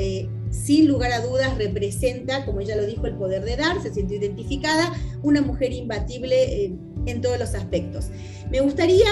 [0.50, 4.16] sin lugar a dudas representa, como ella lo dijo, el poder de dar, se siente
[4.16, 6.74] identificada, una mujer imbatible
[7.06, 8.08] en todos los aspectos.
[8.50, 9.06] Me gustaría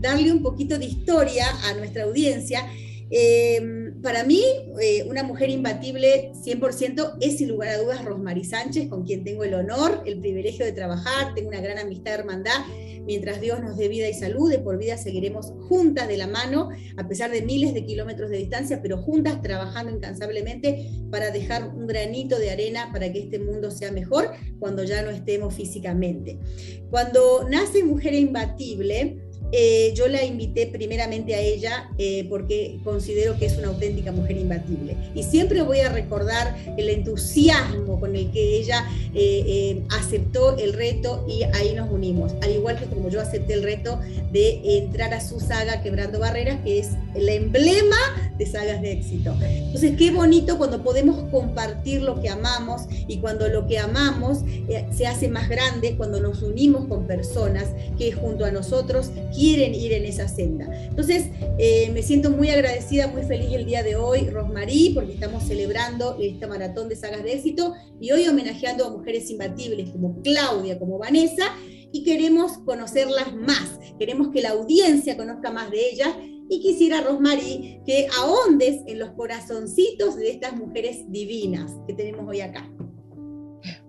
[0.00, 2.64] darle un poquito de historia a nuestra audiencia
[3.10, 4.42] eh, para mí,
[4.80, 9.44] eh, una mujer imbatible 100% es sin lugar a dudas Rosmarie Sánchez, con quien tengo
[9.44, 12.64] el honor, el privilegio de trabajar, tengo una gran amistad, hermandad,
[13.06, 16.70] mientras Dios nos dé vida y salud, de por vida seguiremos juntas de la mano,
[16.96, 21.86] a pesar de miles de kilómetros de distancia, pero juntas trabajando incansablemente para dejar un
[21.86, 26.38] granito de arena para que este mundo sea mejor cuando ya no estemos físicamente.
[26.90, 33.46] Cuando nace Mujer Imbatible, eh, yo la invité primeramente a ella eh, porque considero que
[33.46, 34.96] es una auténtica mujer imbatible.
[35.14, 38.84] Y siempre voy a recordar el entusiasmo con el que ella
[39.14, 42.34] eh, aceptó el reto y ahí nos unimos.
[42.42, 44.00] Al igual que como yo acepté el reto
[44.32, 47.96] de entrar a su saga Quebrando Barreras, que es el emblema
[48.36, 49.34] de sagas de éxito.
[49.40, 54.40] Entonces, qué bonito cuando podemos compartir lo que amamos y cuando lo que amamos
[54.94, 57.64] se hace más grande, cuando nos unimos con personas
[57.96, 60.66] que junto a nosotros quieren ir en esa senda.
[60.84, 61.26] Entonces,
[61.58, 66.16] eh, me siento muy agradecida, muy feliz el día de hoy, Rosmarí, porque estamos celebrando
[66.20, 70.98] esta maratón de sagas de éxito y hoy homenajeando a mujeres imbatibles como Claudia, como
[70.98, 71.54] Vanessa,
[71.92, 76.10] y queremos conocerlas más, queremos que la audiencia conozca más de ellas
[76.48, 82.40] y quisiera, Rosmarí, que ahondes en los corazoncitos de estas mujeres divinas que tenemos hoy
[82.40, 82.70] acá.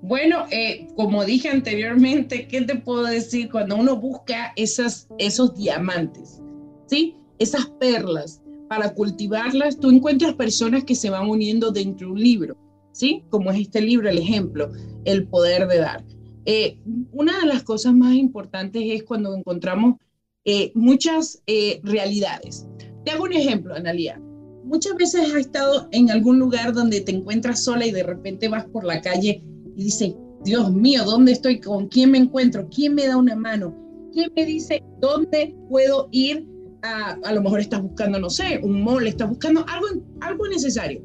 [0.08, 3.52] Bueno, eh, como dije anteriormente, ¿qué te puedo decir?
[3.52, 6.42] Cuando uno busca esas, esos diamantes,
[6.86, 7.18] ¿sí?
[7.40, 12.58] Esas perlas, para cultivarlas, tú encuentras personas que se van uniendo dentro de un libro,
[12.94, 13.26] ¿sí?
[13.30, 14.72] Como es este libro, el ejemplo,
[15.04, 16.06] El poder de dar.
[16.46, 16.80] Eh,
[17.12, 19.96] una de las cosas más importantes es cuando encontramos
[20.46, 21.44] eh, muchas
[21.84, 22.66] realidades.
[23.04, 24.22] Te hago un ejemplo, Analia.
[24.64, 28.64] Muchas veces has estado en algún lugar donde te encuentras sola y de repente vas
[28.66, 29.44] por la calle
[29.78, 31.60] y dice, Dios mío, ¿dónde estoy?
[31.60, 32.68] ¿Con quién me encuentro?
[32.74, 33.76] ¿Quién me da una mano?
[34.12, 36.46] ¿Quién me dice dónde puedo ir?
[36.82, 39.88] A, lo mejor estás buscando, no sé, un mall, estás buscando algo,
[40.22, 41.04] algo necesario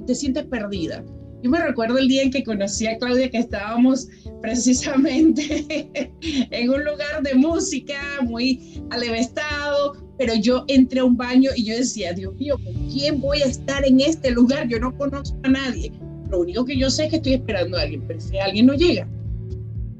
[0.00, 1.04] y te sientes perdida.
[1.42, 4.08] Yo me recuerdo el día en que conocí a Claudia, que estábamos
[4.40, 5.90] precisamente
[6.50, 11.76] en un lugar de música muy alevestado, pero yo entré a un baño y yo
[11.76, 14.68] decía, Dios mío, ¿con quién voy a estar en este lugar?
[14.68, 15.92] Yo no conozco a nadie.
[16.32, 18.72] Lo único que yo sé es que estoy esperando a alguien, pero si alguien no
[18.72, 19.06] llega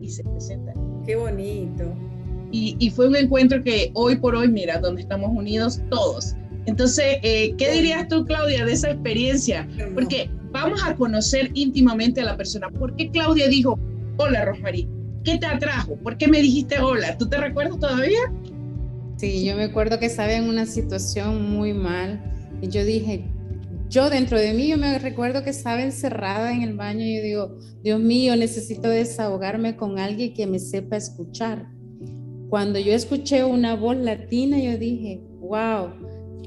[0.01, 0.73] y se presenta.
[1.07, 1.95] Qué bonito.
[2.51, 6.35] Y, y fue un encuentro que hoy por hoy, mira, donde estamos unidos todos.
[6.65, 9.69] Entonces, eh, ¿qué dirías tú, Claudia, de esa experiencia?
[9.93, 12.71] Porque vamos a conocer íntimamente a la persona.
[12.71, 13.79] ¿Por qué Claudia dijo,
[14.17, 14.89] hola, Rosmarie?
[15.25, 15.97] ¿Qué te atrajo?
[15.97, 17.19] ¿Por qué me dijiste hola?
[17.19, 18.21] ¿Tú te recuerdas todavía?
[19.19, 22.23] Sí, yo me acuerdo que estaba en una situación muy mal
[22.63, 23.27] y yo dije,
[23.93, 27.23] yo dentro de mí, yo me recuerdo que estaba encerrada en el baño y yo
[27.23, 31.69] digo, Dios mío, necesito desahogarme con alguien que me sepa escuchar.
[32.49, 35.91] Cuando yo escuché una voz latina, yo dije, wow,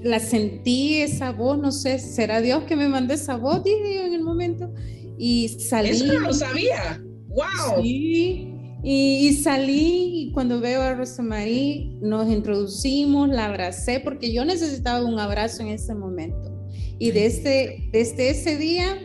[0.01, 3.63] la sentí esa voz, no sé, ¿será Dios que me mandó esa voz?
[3.63, 4.73] Dije yo en el momento.
[5.19, 5.89] Y salí.
[5.89, 6.99] Eso no lo sabía.
[7.27, 7.83] ¡Wow!
[7.83, 8.51] Sí.
[8.83, 15.05] Y, y, salí y cuando veo a Rosamarie nos introducimos, la abracé porque yo necesitaba
[15.05, 16.54] un abrazo en ese momento.
[16.97, 18.97] Y desde, desde ese día,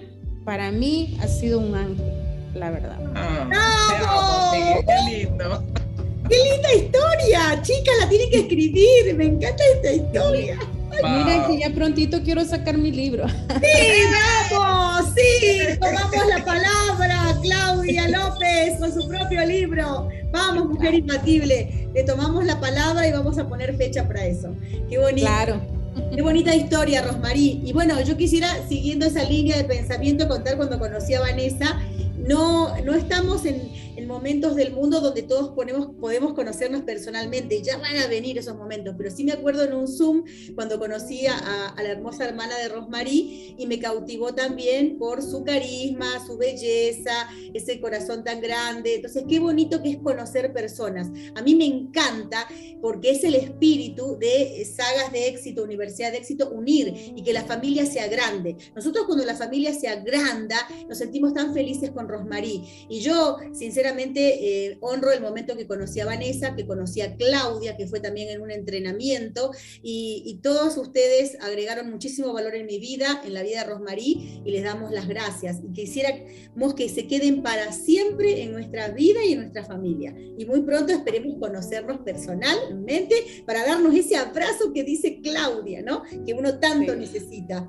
[0.45, 2.13] para mí ha sido un ángel,
[2.55, 2.99] la verdad.
[3.15, 5.65] Ah, ¡Qué lindo!
[6.29, 7.61] ¡Qué linda historia!
[7.63, 9.15] Chicas, la tienen que escribir.
[9.17, 10.59] Me encanta esta historia.
[11.03, 13.27] Mira que ya prontito quiero sacar mi libro.
[13.61, 14.03] Sí,
[14.51, 20.09] vamos, sí, tomamos la palabra, Claudia López, con su propio libro.
[20.31, 21.89] Vamos, mujer imbatible.
[21.95, 24.55] Le tomamos la palabra y vamos a poner fecha para eso.
[24.89, 25.27] Qué bonito.
[25.27, 25.80] Claro.
[26.15, 27.63] Qué bonita historia, Rosmarí.
[27.65, 31.81] Y bueno, yo quisiera, siguiendo esa línea de pensamiento, contar cuando conocí a Vanessa.
[32.17, 37.79] No, no estamos en, en momentos del mundo donde todos ponemos, podemos conocernos personalmente, ya
[37.79, 40.25] van a venir esos momentos, pero sí me acuerdo en un Zoom
[40.55, 45.45] cuando conocí a, a la hermosa hermana de Rosmarie y me cautivó también por su
[45.45, 48.97] carisma, su belleza, ese corazón tan grande.
[48.97, 51.09] Entonces, qué bonito que es conocer personas.
[51.35, 52.47] A mí me encanta
[52.81, 57.45] porque es el espíritu de sagas de éxito, Universidad de Éxito, unir y que la
[57.45, 58.57] familia sea grande.
[58.75, 60.55] Nosotros cuando la familia sea grande,
[60.89, 62.63] nos sentimos tan felices con Rosmarie.
[62.89, 67.77] Y yo, sinceramente, eh, honro el momento que conocí a Vanessa, que conocí a Claudia,
[67.77, 69.51] que fue también en un entrenamiento,
[69.83, 74.43] y, y, todos ustedes agregaron muchísimo valor en mi vida, en la vida de Rosmarie,
[74.45, 75.61] y les damos las gracias.
[75.63, 80.15] Y quisiéramos que se queden para siempre en nuestra vida y en nuestra familia.
[80.39, 83.15] Y muy pronto esperemos conocernos personalmente
[83.47, 86.03] para darnos ese abrazo que dice Claudia, ¿no?
[86.27, 86.99] Que uno tanto sí.
[86.99, 87.69] necesita.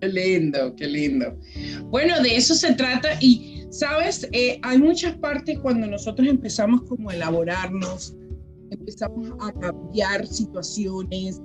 [0.00, 1.38] Qué lindo, qué lindo.
[1.84, 7.10] Bueno, de eso se trata y Sabes, eh, hay muchas partes cuando nosotros empezamos como
[7.10, 8.14] a elaborarnos,
[8.70, 11.42] empezamos a cambiar situaciones,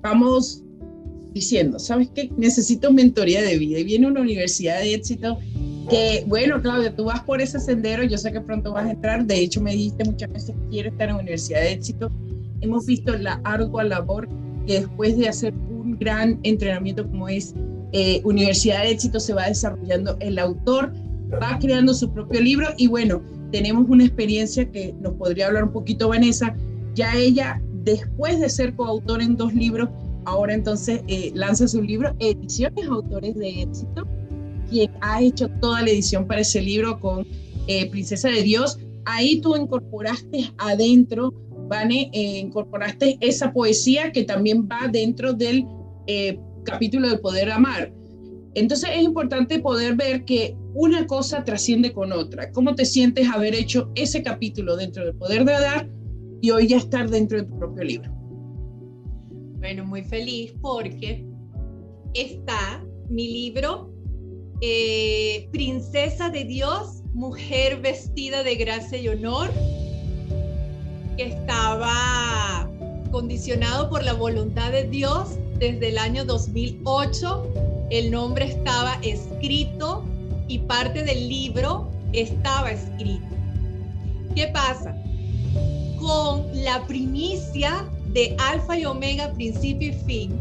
[0.00, 0.62] vamos
[1.32, 2.30] diciendo, ¿sabes qué?
[2.36, 5.36] Necesito mentoría de vida y viene una universidad de éxito
[5.90, 9.26] que, bueno, Claudia, tú vas por ese sendero, yo sé que pronto vas a entrar,
[9.26, 12.08] de hecho me dijiste muchas veces que quieres estar en Universidad de Éxito.
[12.60, 14.28] Hemos visto la ardua labor
[14.64, 17.52] que después de hacer un gran entrenamiento como es
[17.90, 20.92] eh, Universidad de Éxito se va desarrollando el autor,
[21.32, 25.72] va creando su propio libro y bueno, tenemos una experiencia que nos podría hablar un
[25.72, 26.54] poquito Vanessa,
[26.94, 29.88] ya ella después de ser coautor en dos libros,
[30.24, 34.06] ahora entonces eh, lanza su libro Ediciones Autores de Éxito
[34.70, 37.26] quien ha hecho toda la edición para ese libro con
[37.66, 38.78] eh, Princesa de Dios.
[39.04, 41.34] Ahí tú incorporaste adentro,
[41.68, 45.66] Vane, eh, incorporaste esa poesía que también va dentro del
[46.64, 47.92] capítulo del poder amar.
[48.54, 52.50] Entonces es importante poder ver que una cosa trasciende con otra.
[52.50, 55.88] ¿Cómo te sientes haber hecho ese capítulo dentro del poder de dar
[56.40, 58.10] y hoy ya estar dentro de tu propio libro?
[59.58, 61.24] Bueno, muy feliz porque
[62.12, 63.94] está mi libro
[64.60, 69.50] eh, princesa de Dios, mujer vestida de gracia y honor,
[71.16, 72.68] que estaba
[73.12, 77.86] condicionado por la voluntad de Dios desde el año 2008.
[77.90, 80.04] El nombre estaba escrito
[80.48, 83.34] y parte del libro estaba escrito.
[84.34, 84.96] ¿Qué pasa?
[85.98, 90.40] Con la primicia de Alfa y Omega, principio y fin,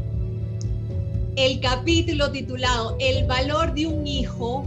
[1.35, 4.63] el capítulo titulado El valor de un hijo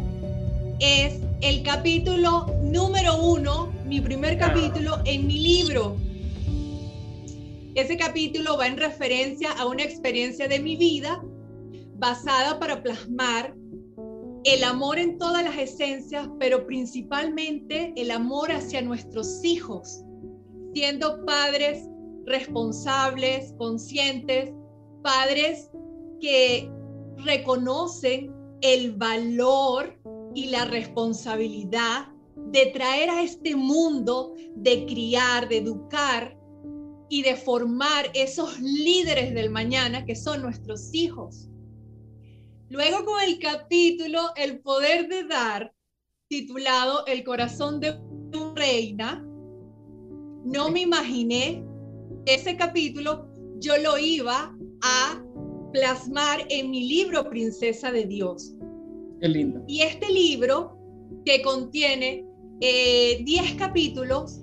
[0.81, 5.97] es el capítulo número uno, mi primer capítulo en mi libro.
[7.77, 11.23] Ese capítulo va en referencia a una experiencia de mi vida
[11.99, 13.55] basada para plasmar
[14.47, 20.05] el amor en todas las esencias, pero principalmente el amor hacia nuestros hijos,
[20.73, 21.89] siendo padres
[22.27, 24.53] responsables, conscientes,
[25.03, 25.69] padres
[26.21, 26.71] que
[27.25, 29.99] reconocen el valor
[30.33, 36.39] y la responsabilidad de traer a este mundo, de criar, de educar
[37.09, 41.49] y de formar esos líderes del mañana que son nuestros hijos.
[42.69, 45.73] Luego con el capítulo El poder de dar,
[46.29, 49.25] titulado El corazón de una reina,
[50.45, 51.65] no me imaginé
[52.27, 53.29] ese capítulo,
[53.61, 54.53] yo lo iba
[54.83, 55.25] a
[55.73, 58.55] plasmar en mi libro Princesa de Dios.
[59.21, 59.63] Qué lindo.
[59.69, 60.77] Y este libro,
[61.25, 62.27] que contiene
[62.61, 64.41] 10 eh, capítulos,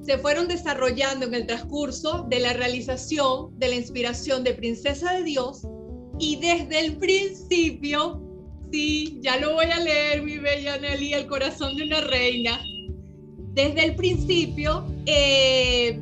[0.00, 5.24] se fueron desarrollando en el transcurso de la realización de la inspiración de Princesa de
[5.24, 5.66] Dios
[6.18, 8.20] y desde el principio,
[8.70, 12.60] sí, ya lo voy a leer, mi bella Nelly, El corazón de una reina.
[13.52, 16.00] Desde el principio eh,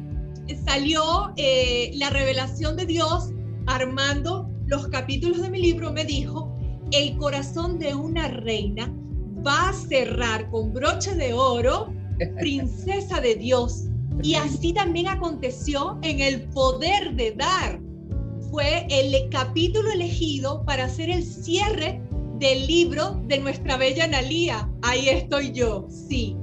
[0.64, 3.30] salió eh, la revelación de Dios
[3.66, 6.50] armando los capítulos de mi libro, me dijo,
[6.92, 8.92] el corazón de una reina
[9.46, 11.92] va a cerrar con broche de oro,
[12.38, 13.84] princesa de Dios.
[14.22, 17.80] Y así también aconteció en el poder de dar.
[18.53, 22.03] Fue el capítulo elegido para hacer el cierre
[22.38, 24.70] del libro de nuestra bella Analía.
[24.82, 26.36] Ahí estoy yo, sí.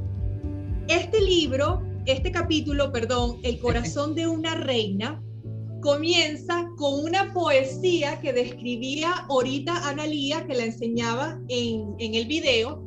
[0.87, 5.23] Este libro, este capítulo, perdón, El corazón de una reina,
[5.83, 12.83] comienza con una poesía que describía ahorita Analía, que la enseñaba en, en el video,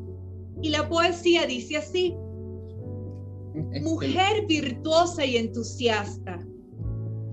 [0.60, 2.12] y la poesía dice así,
[3.82, 6.44] mujer virtuosa y entusiasta,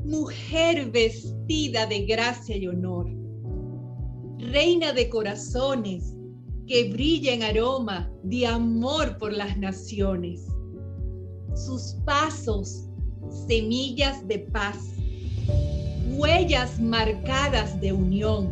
[0.09, 3.07] mujer vestida de gracia y honor,
[4.39, 6.15] reina de corazones
[6.67, 10.47] que brilla en aroma de amor por las naciones.
[11.55, 12.89] Sus pasos,
[13.47, 14.77] semillas de paz
[16.19, 18.49] huellas marcadas de unión.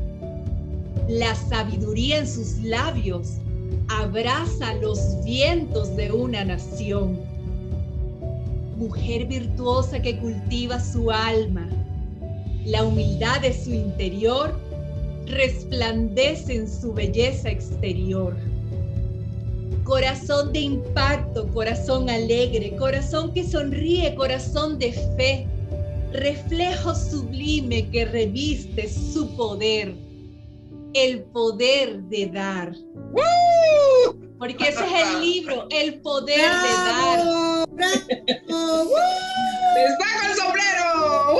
[1.09, 3.39] La sabiduría en sus labios
[3.89, 7.19] abraza los vientos de una nación.
[8.77, 11.67] Mujer virtuosa que cultiva su alma,
[12.63, 14.55] la humildad de su interior
[15.25, 18.35] resplandece en su belleza exterior.
[19.83, 25.47] Corazón de impacto, corazón alegre, corazón que sonríe, corazón de fe,
[26.13, 29.95] reflejo sublime que reviste su poder,
[30.93, 32.75] el poder de dar.
[34.37, 37.67] Porque ese es el libro, el poder de dar.
[38.47, 38.91] ¡Bravo!
[39.75, 41.37] el sombrero!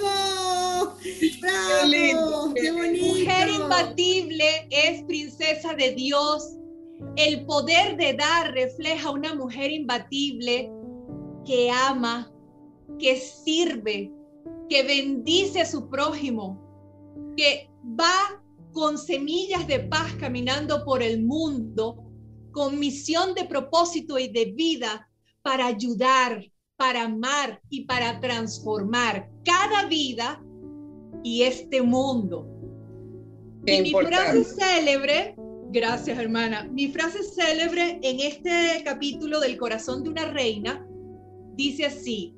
[0.00, 0.96] ¡Bravo!
[1.40, 2.54] ¡Bravo!
[2.54, 2.60] ¡Qué!
[2.60, 3.06] ¡Qué bonito!
[3.06, 6.56] Mujer imbatible es princesa de Dios.
[7.16, 10.70] El poder de dar refleja una mujer imbatible
[11.46, 12.30] que ama,
[12.98, 14.12] que sirve,
[14.68, 16.60] que bendice a su prójimo,
[17.36, 18.42] que va
[18.72, 22.04] con semillas de paz caminando por el mundo
[22.52, 25.09] con misión de propósito y de vida
[25.42, 26.44] para ayudar,
[26.76, 30.42] para amar y para transformar cada vida
[31.22, 32.46] y este mundo.
[33.66, 35.34] y mi frase célebre,
[35.70, 40.86] gracias hermana, mi frase célebre en este capítulo del corazón de una reina
[41.56, 42.34] dice así,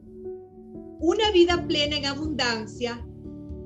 [1.01, 3.07] una vida plena en abundancia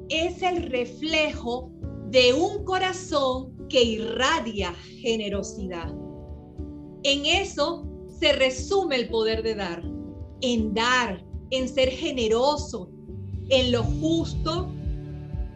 [0.09, 1.71] es el reflejo
[2.11, 5.95] de un corazón que irradia generosidad.
[7.03, 7.86] En eso
[8.19, 9.83] se resume el poder de dar,
[10.41, 12.91] en dar, en ser generoso,
[13.49, 14.73] en lo justo,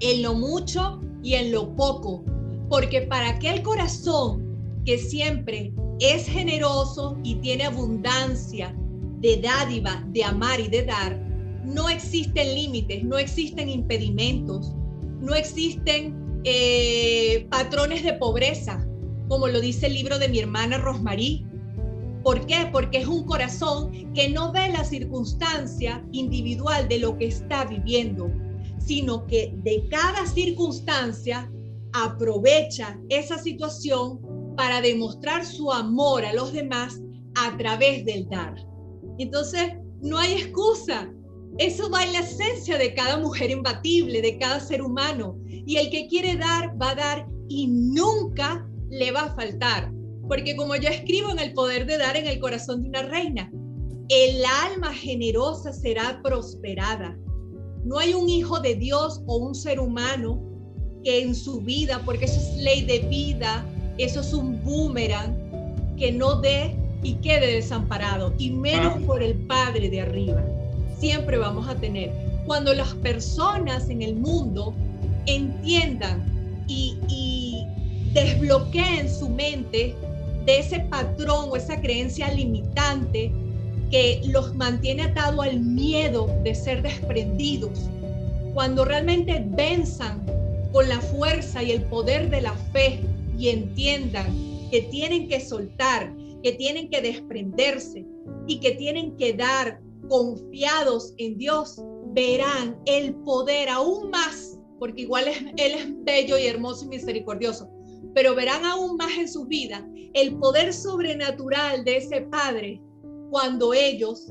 [0.01, 2.25] en lo mucho y en lo poco.
[2.69, 8.75] Porque para aquel corazón que siempre es generoso y tiene abundancia
[9.19, 11.19] de dádiva, de amar y de dar,
[11.65, 14.73] no existen límites, no existen impedimentos,
[15.21, 18.87] no existen eh, patrones de pobreza,
[19.29, 21.47] como lo dice el libro de mi hermana Rosmarí.
[22.23, 22.69] ¿Por qué?
[22.71, 28.31] Porque es un corazón que no ve la circunstancia individual de lo que está viviendo,
[28.79, 31.51] sino que de cada circunstancia
[31.93, 34.21] aprovecha esa situación
[34.57, 37.01] para demostrar su amor a los demás
[37.37, 38.55] a través del dar.
[39.19, 41.11] Entonces, no hay excusa.
[41.59, 45.39] Eso va en la esencia de cada mujer imbatible, de cada ser humano.
[45.47, 49.93] Y el que quiere dar, va a dar y nunca le va a faltar.
[50.31, 53.51] Porque como yo escribo en el poder de dar en el corazón de una reina,
[54.09, 57.19] el alma generosa será prosperada.
[57.85, 60.41] No hay un hijo de Dios o un ser humano
[61.03, 63.67] que en su vida, porque eso es ley de vida,
[63.99, 65.35] eso es un boomerang,
[65.97, 70.45] que no dé y quede desamparado, y menos por el Padre de arriba.
[71.01, 72.13] Siempre vamos a tener.
[72.47, 74.75] Cuando las personas en el mundo
[75.27, 77.67] entiendan y, y
[78.13, 79.97] desbloqueen su mente
[80.47, 83.33] de ese patrón o esa creencia limitante
[83.91, 87.89] que los mantiene atado al miedo de ser desprendidos,
[88.55, 90.25] cuando realmente venzan
[90.73, 93.01] con la fuerza y el poder de la fe
[93.37, 94.33] y entiendan
[94.71, 98.07] que tienen que soltar, que tienen que desprenderse
[98.47, 101.83] y que tienen que dar confiados en Dios,
[102.13, 105.25] verán el poder aún más, porque igual
[105.57, 107.69] Él es bello y hermoso y misericordioso,
[108.15, 112.81] pero verán aún más en su vida el poder sobrenatural de ese Padre
[113.31, 114.27] cuando ellos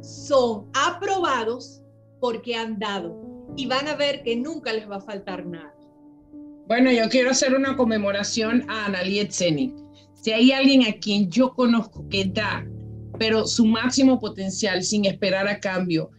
[0.00, 1.82] son aprobados
[2.20, 3.20] porque han dado
[3.56, 5.74] y van a ver que nunca les va a faltar nada.
[6.66, 9.74] Bueno, yo quiero hacer una conmemoración a Analie Tzeni.
[10.14, 12.64] Si hay alguien a quien yo conozco que da,
[13.18, 16.10] pero su máximo potencial sin esperar a cambio,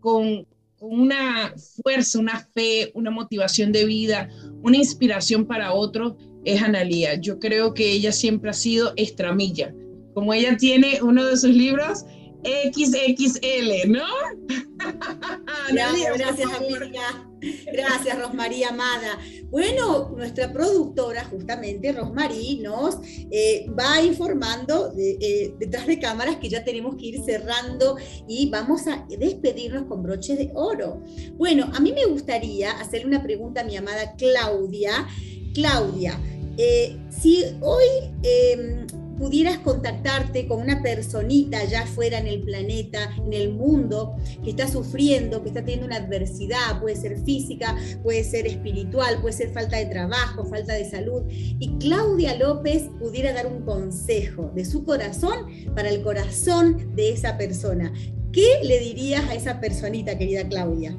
[0.00, 0.46] con,
[0.76, 4.28] con una fuerza, una fe, una motivación de vida,
[4.62, 7.14] una inspiración para otros, es Analia.
[7.14, 9.74] Yo creo que ella siempre ha sido extramilla
[10.14, 12.04] como ella tiene uno de sus libros,
[12.44, 14.04] XXL, ¿no?
[15.72, 17.28] Gracias, gracias amiga.
[17.72, 19.18] Gracias, Rosmaría Amada.
[19.44, 22.98] Bueno, nuestra productora, justamente, Rosmarí, nos
[23.30, 27.96] eh, va informando eh, detrás de cámaras que ya tenemos que ir cerrando
[28.28, 31.02] y vamos a despedirnos con broches de oro.
[31.34, 35.06] Bueno, a mí me gustaría hacerle una pregunta a mi amada Claudia.
[35.52, 36.18] Claudia,
[36.58, 37.84] eh, si hoy
[38.22, 38.86] em,
[39.22, 44.66] pudieras contactarte con una personita allá afuera en el planeta, en el mundo, que está
[44.66, 49.76] sufriendo, que está teniendo una adversidad, puede ser física, puede ser espiritual, puede ser falta
[49.76, 55.46] de trabajo, falta de salud, y Claudia López pudiera dar un consejo de su corazón
[55.74, 57.92] para el corazón de esa persona,
[58.32, 60.96] ¿qué le dirías a esa personita, querida Claudia?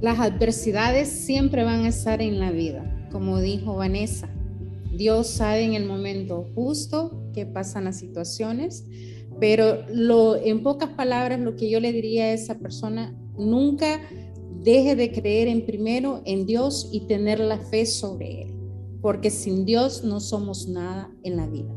[0.00, 4.28] Las adversidades siempre van a estar en la vida, como dijo Vanessa
[4.92, 8.84] Dios sabe en el momento justo que pasan las situaciones,
[9.38, 14.00] pero lo, en pocas palabras lo que yo le diría a esa persona, nunca
[14.62, 18.54] deje de creer en primero en Dios y tener la fe sobre Él,
[19.00, 21.72] porque sin Dios no somos nada en la vida.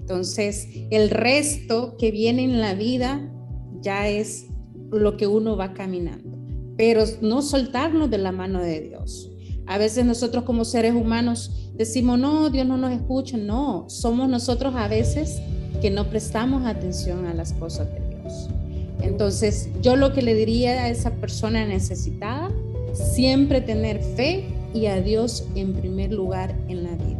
[0.00, 3.30] Entonces, el resto que viene en la vida
[3.80, 4.46] ya es
[4.90, 6.38] lo que uno va caminando,
[6.76, 9.33] pero no soltarnos de la mano de Dios.
[9.66, 13.36] A veces nosotros como seres humanos decimos, no, Dios no nos escucha.
[13.36, 15.40] No, somos nosotros a veces
[15.80, 18.48] que no prestamos atención a las cosas de Dios.
[19.00, 22.50] Entonces, yo lo que le diría a esa persona necesitada,
[22.92, 27.18] siempre tener fe y a Dios en primer lugar en la vida.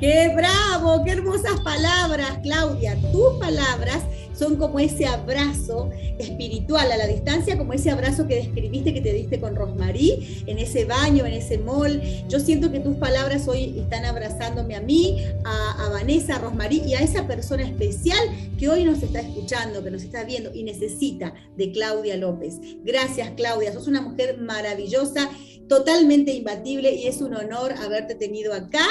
[0.00, 1.02] ¡Qué bravo!
[1.04, 2.96] ¡Qué hermosas palabras, Claudia!
[3.12, 4.04] Tus palabras
[4.38, 9.12] son como ese abrazo espiritual a la distancia, como ese abrazo que describiste que te
[9.12, 12.00] diste con Rosmarí en ese baño, en ese mall.
[12.28, 16.82] Yo siento que tus palabras hoy están abrazándome a mí, a, a Vanessa, a Rosmarí
[16.86, 18.18] y a esa persona especial
[18.58, 22.60] que hoy nos está escuchando, que nos está viendo y necesita de Claudia López.
[22.84, 25.28] Gracias Claudia, sos una mujer maravillosa
[25.68, 28.86] totalmente imbatible y es un honor haberte tenido acá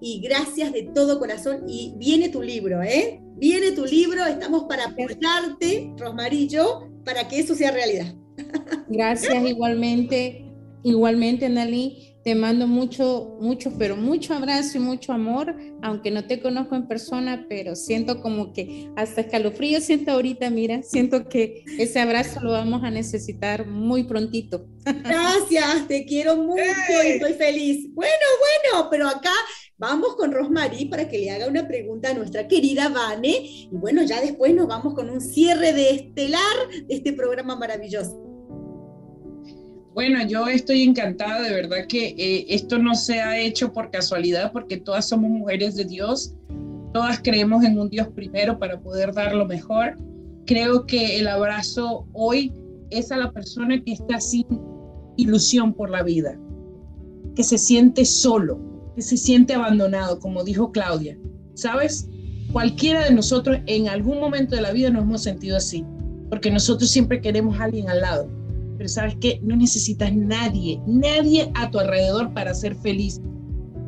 [0.00, 3.20] y gracias de todo corazón y viene tu libro, ¿eh?
[3.36, 8.14] Viene tu libro, estamos para apoyarte, Rosmarillo, para que eso sea realidad.
[8.88, 10.44] Gracias igualmente,
[10.82, 12.15] igualmente Nali.
[12.26, 16.88] Te mando mucho, mucho, pero mucho abrazo y mucho amor, aunque no te conozco en
[16.88, 22.50] persona, pero siento como que hasta escalofrío siento ahorita, mira, siento que ese abrazo lo
[22.50, 24.66] vamos a necesitar muy prontito.
[25.04, 26.60] Gracias, te quiero mucho
[27.04, 27.94] y estoy feliz.
[27.94, 28.12] Bueno,
[28.72, 29.30] bueno, pero acá
[29.78, 33.36] vamos con Rosmarie para que le haga una pregunta a nuestra querida Vane.
[33.40, 36.40] Y bueno, ya después nos vamos con un cierre de estelar
[36.88, 38.25] de este programa maravilloso.
[39.96, 44.52] Bueno, yo estoy encantada, de verdad que eh, esto no se ha hecho por casualidad,
[44.52, 46.34] porque todas somos mujeres de Dios,
[46.92, 49.96] todas creemos en un Dios primero para poder dar lo mejor.
[50.44, 52.52] Creo que el abrazo hoy
[52.90, 54.44] es a la persona que está sin
[55.16, 56.38] ilusión por la vida,
[57.34, 58.60] que se siente solo,
[58.96, 61.16] que se siente abandonado, como dijo Claudia.
[61.54, 62.06] ¿Sabes?
[62.52, 65.86] Cualquiera de nosotros en algún momento de la vida nos hemos sentido así,
[66.28, 68.35] porque nosotros siempre queremos a alguien al lado
[68.88, 73.20] sabes que no necesitas nadie, nadie a tu alrededor para ser feliz.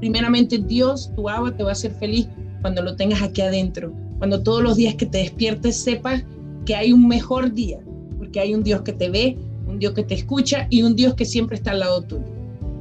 [0.00, 2.28] Primeramente Dios, tu agua te va a hacer feliz
[2.60, 6.24] cuando lo tengas aquí adentro, cuando todos los días que te despiertes sepas
[6.64, 7.80] que hay un mejor día,
[8.18, 11.14] porque hay un Dios que te ve, un Dios que te escucha y un Dios
[11.14, 12.24] que siempre está al lado tuyo.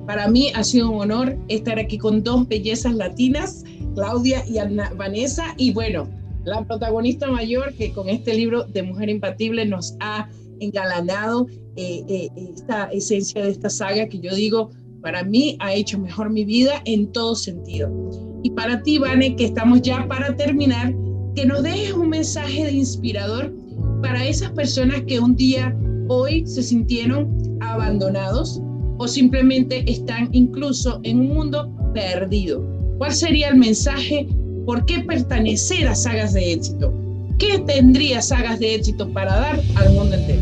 [0.05, 3.63] Para mí ha sido un honor estar aquí con dos bellezas latinas,
[3.93, 4.57] Claudia y
[4.95, 6.07] Vanessa, y bueno,
[6.45, 10.29] la protagonista mayor que con este libro de Mujer Impatible nos ha
[10.59, 14.71] engalanado eh, eh, esta esencia de esta saga que yo digo,
[15.01, 17.91] para mí ha hecho mejor mi vida en todo sentido.
[18.43, 20.93] Y para ti, Vane, que estamos ya para terminar,
[21.35, 23.53] que nos dejes un mensaje de inspirador
[24.01, 25.75] para esas personas que un día,
[26.07, 28.61] hoy, se sintieron abandonados
[28.97, 32.63] o simplemente están incluso en un mundo perdido.
[32.97, 34.27] ¿Cuál sería el mensaje?
[34.65, 36.93] ¿Por qué pertenecer a sagas de éxito?
[37.37, 40.41] ¿Qué tendría sagas de éxito para dar al mundo entero?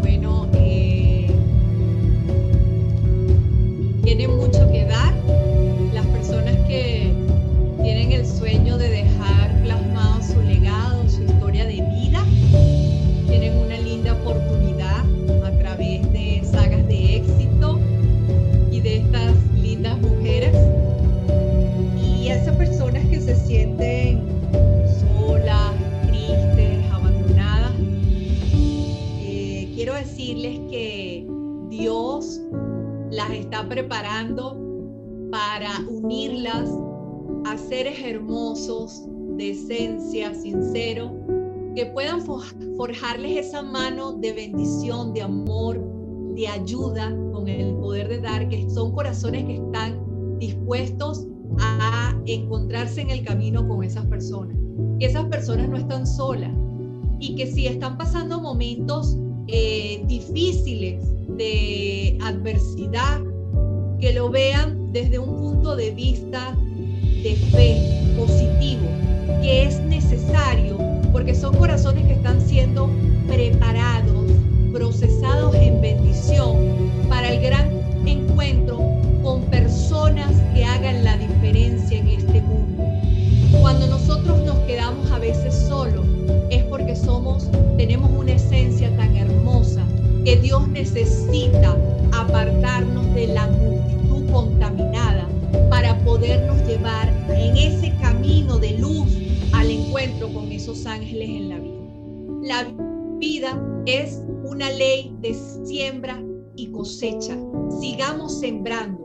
[0.00, 1.30] Bueno, eh,
[4.02, 5.19] tiene mucho que dar.
[33.32, 34.56] Está preparando
[35.30, 36.68] para unirlas
[37.44, 39.04] a seres hermosos,
[39.36, 41.12] de esencia, sincero,
[41.74, 42.20] que puedan
[42.76, 45.80] forjarles esa mano de bendición, de amor,
[46.34, 51.26] de ayuda con el poder de dar, que son corazones que están dispuestos
[51.60, 54.56] a encontrarse en el camino con esas personas.
[54.98, 56.52] Que esas personas no están solas
[57.18, 59.16] y que si están pasando momentos
[59.52, 61.02] eh, difíciles
[61.36, 63.20] de adversidad,
[63.98, 66.56] que lo vean desde un punto de vista
[67.22, 68.86] de fe positivo,
[69.42, 70.78] que es necesario
[71.12, 72.88] porque son corazones que están siendo
[73.26, 74.30] preparados,
[74.72, 77.70] procesados en bendición para el gran
[78.06, 78.78] encuentro
[79.22, 82.84] con personas que hagan la diferencia en este mundo.
[83.60, 85.99] Cuando nosotros nos quedamos a veces solos
[92.40, 95.28] apartarnos de la multitud contaminada
[95.68, 99.08] para podernos llevar en ese camino de luz
[99.52, 101.80] al encuentro con esos ángeles en la vida.
[102.42, 102.72] La
[103.18, 105.34] vida es una ley de
[105.66, 106.22] siembra
[106.56, 107.36] y cosecha.
[107.78, 108.98] Sigamos sembrando.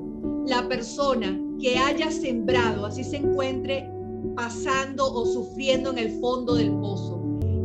[0.47, 3.89] La persona que haya sembrado, así se encuentre
[4.35, 7.21] pasando o sufriendo en el fondo del pozo,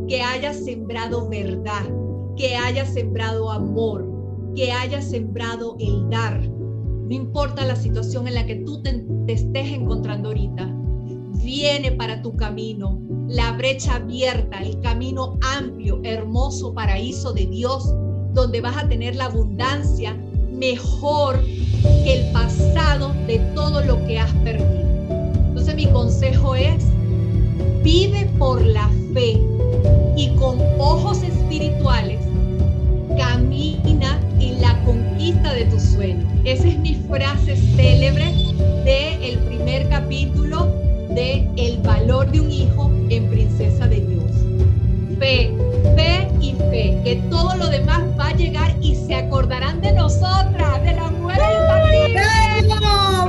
[0.09, 1.85] que haya sembrado verdad,
[2.35, 4.10] que haya sembrado amor,
[4.55, 6.41] que haya sembrado el dar.
[6.41, 10.73] No importa la situación en la que tú te, te estés encontrando ahorita,
[11.43, 17.93] viene para tu camino, la brecha abierta, el camino amplio, hermoso paraíso de Dios,
[18.33, 20.17] donde vas a tener la abundancia
[20.51, 21.41] mejor
[22.03, 24.81] que el pasado de todo lo que has perdido.
[25.47, 26.85] Entonces mi consejo es,
[27.83, 29.41] vive por la fe
[30.15, 32.19] y con ojos espirituales
[33.17, 36.27] camina en la conquista de tu sueño.
[36.43, 38.25] Esa es mi frase célebre
[38.85, 40.65] del el primer capítulo
[41.09, 44.31] de El valor de un hijo en Princesa de Dios.
[45.19, 45.53] Fe,
[45.95, 50.83] fe y fe, que todo lo demás va a llegar y se acordarán de nosotras,
[50.83, 52.21] de las mujeres imbatibles.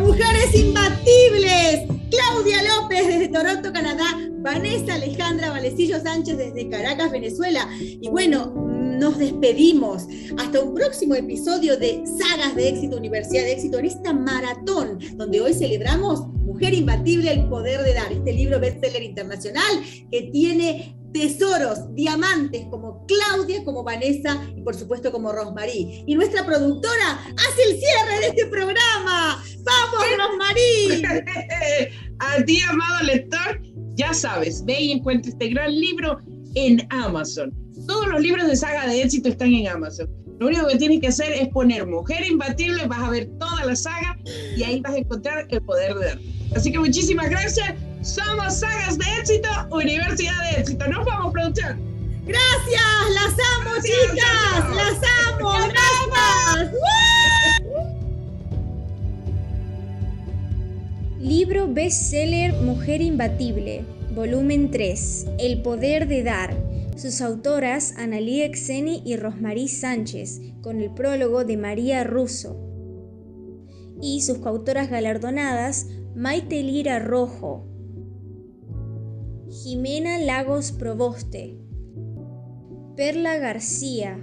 [0.00, 2.02] ¡Mujeres imbatibles!
[2.10, 4.04] Claudia López desde Toronto, Canadá,
[4.38, 7.66] Vanessa Alejandra Valecillo Sánchez desde Caracas, Venezuela.
[7.80, 8.71] Y bueno,
[9.02, 10.06] nos despedimos.
[10.38, 15.40] Hasta un próximo episodio de Sagas de Éxito, Universidad de Éxito, en esta maratón, donde
[15.40, 21.92] hoy celebramos Mujer Imbatible, el poder de dar, este libro bestseller internacional que tiene tesoros,
[21.94, 26.04] diamantes como Claudia, como Vanessa y por supuesto como Rosmarie.
[26.06, 29.42] Y nuestra productora hace el cierre de este programa.
[29.64, 31.24] ¡Vamos, Rosmarie!
[32.20, 33.60] A ti, amado lector,
[33.96, 36.20] ya sabes, ve y encuentra este gran libro
[36.54, 37.52] en Amazon.
[37.86, 40.08] Todos los libros de saga de éxito están en Amazon.
[40.38, 43.76] Lo único que tienes que hacer es poner Mujer Imbatible, vas a ver toda la
[43.76, 44.18] saga
[44.56, 46.18] y ahí vas a encontrar el poder de dar.
[46.56, 47.74] Así que muchísimas gracias.
[48.02, 50.88] Somos Sagas de Éxito, Universidad de Éxito.
[50.88, 51.80] Nos vamos, producción.
[52.26, 52.82] Gracias,
[53.14, 54.74] las amo, chicas.
[54.74, 54.98] Las
[55.28, 56.72] amo, gracias.
[61.20, 66.54] Libro bestseller Mujer Imbatible, volumen 3, El poder de dar.
[66.96, 72.56] Sus autoras Analí Exeni y Rosmarie Sánchez, con el prólogo de María Russo.
[74.02, 77.66] Y sus coautoras galardonadas Maite Lira Rojo,
[79.48, 81.56] Jimena Lagos Proboste,
[82.96, 84.18] Perla García,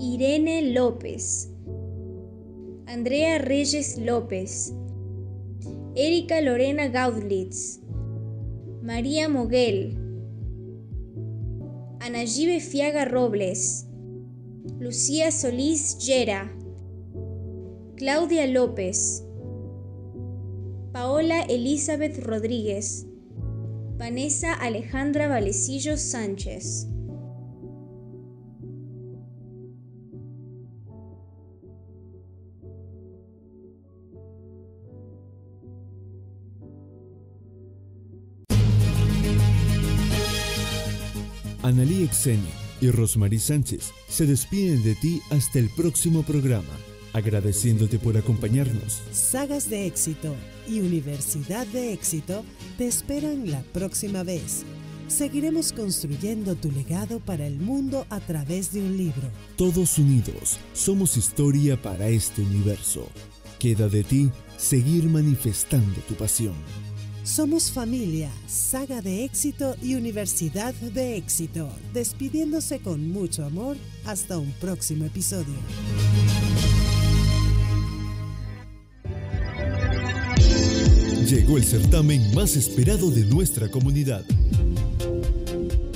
[0.00, 1.50] Irene López,
[2.86, 4.72] Andrea Reyes López,
[5.94, 7.77] Erika Lorena Gaudlitz,
[8.82, 9.98] María Moguel,
[12.00, 13.88] Anayibe Fiaga Robles,
[14.78, 16.52] Lucía Solís Yera,
[17.96, 19.24] Claudia López,
[20.92, 23.06] Paola Elizabeth Rodríguez,
[23.96, 26.86] Vanessa Alejandra Valecillo Sánchez.
[42.04, 42.48] Exeni
[42.80, 46.76] y Rosmarie Sánchez se despiden de ti hasta el próximo programa,
[47.12, 49.02] agradeciéndote por acompañarnos.
[49.12, 50.34] Sagas de éxito
[50.68, 52.44] y Universidad de éxito
[52.76, 54.64] te esperan la próxima vez.
[55.08, 59.30] Seguiremos construyendo tu legado para el mundo a través de un libro.
[59.56, 63.08] Todos unidos somos historia para este universo.
[63.58, 66.54] Queda de ti seguir manifestando tu pasión.
[67.28, 73.76] Somos familia, saga de éxito y Universidad de éxito, despidiéndose con mucho amor
[74.06, 75.52] hasta un próximo episodio.
[81.28, 84.24] Llegó el certamen más esperado de nuestra comunidad.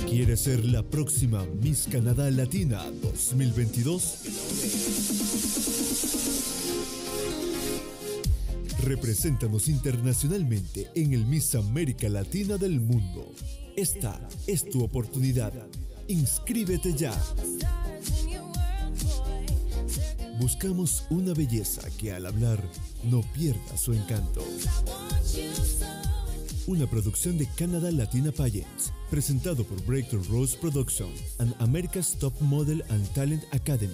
[0.07, 5.22] ¿Quieres ser la próxima Miss Canadá Latina 2022?
[8.83, 13.31] Represéntanos internacionalmente en el Miss América Latina del mundo.
[13.77, 15.53] Esta es tu oportunidad.
[16.09, 17.13] Inscríbete ya.
[20.37, 22.61] Buscamos una belleza que al hablar
[23.05, 24.45] no pierda su encanto.
[26.67, 32.83] Una producción de Canada Latina Pageants, presentado por Breakthrough Rose Production and America's Top Model
[32.89, 33.93] and Talent Academy.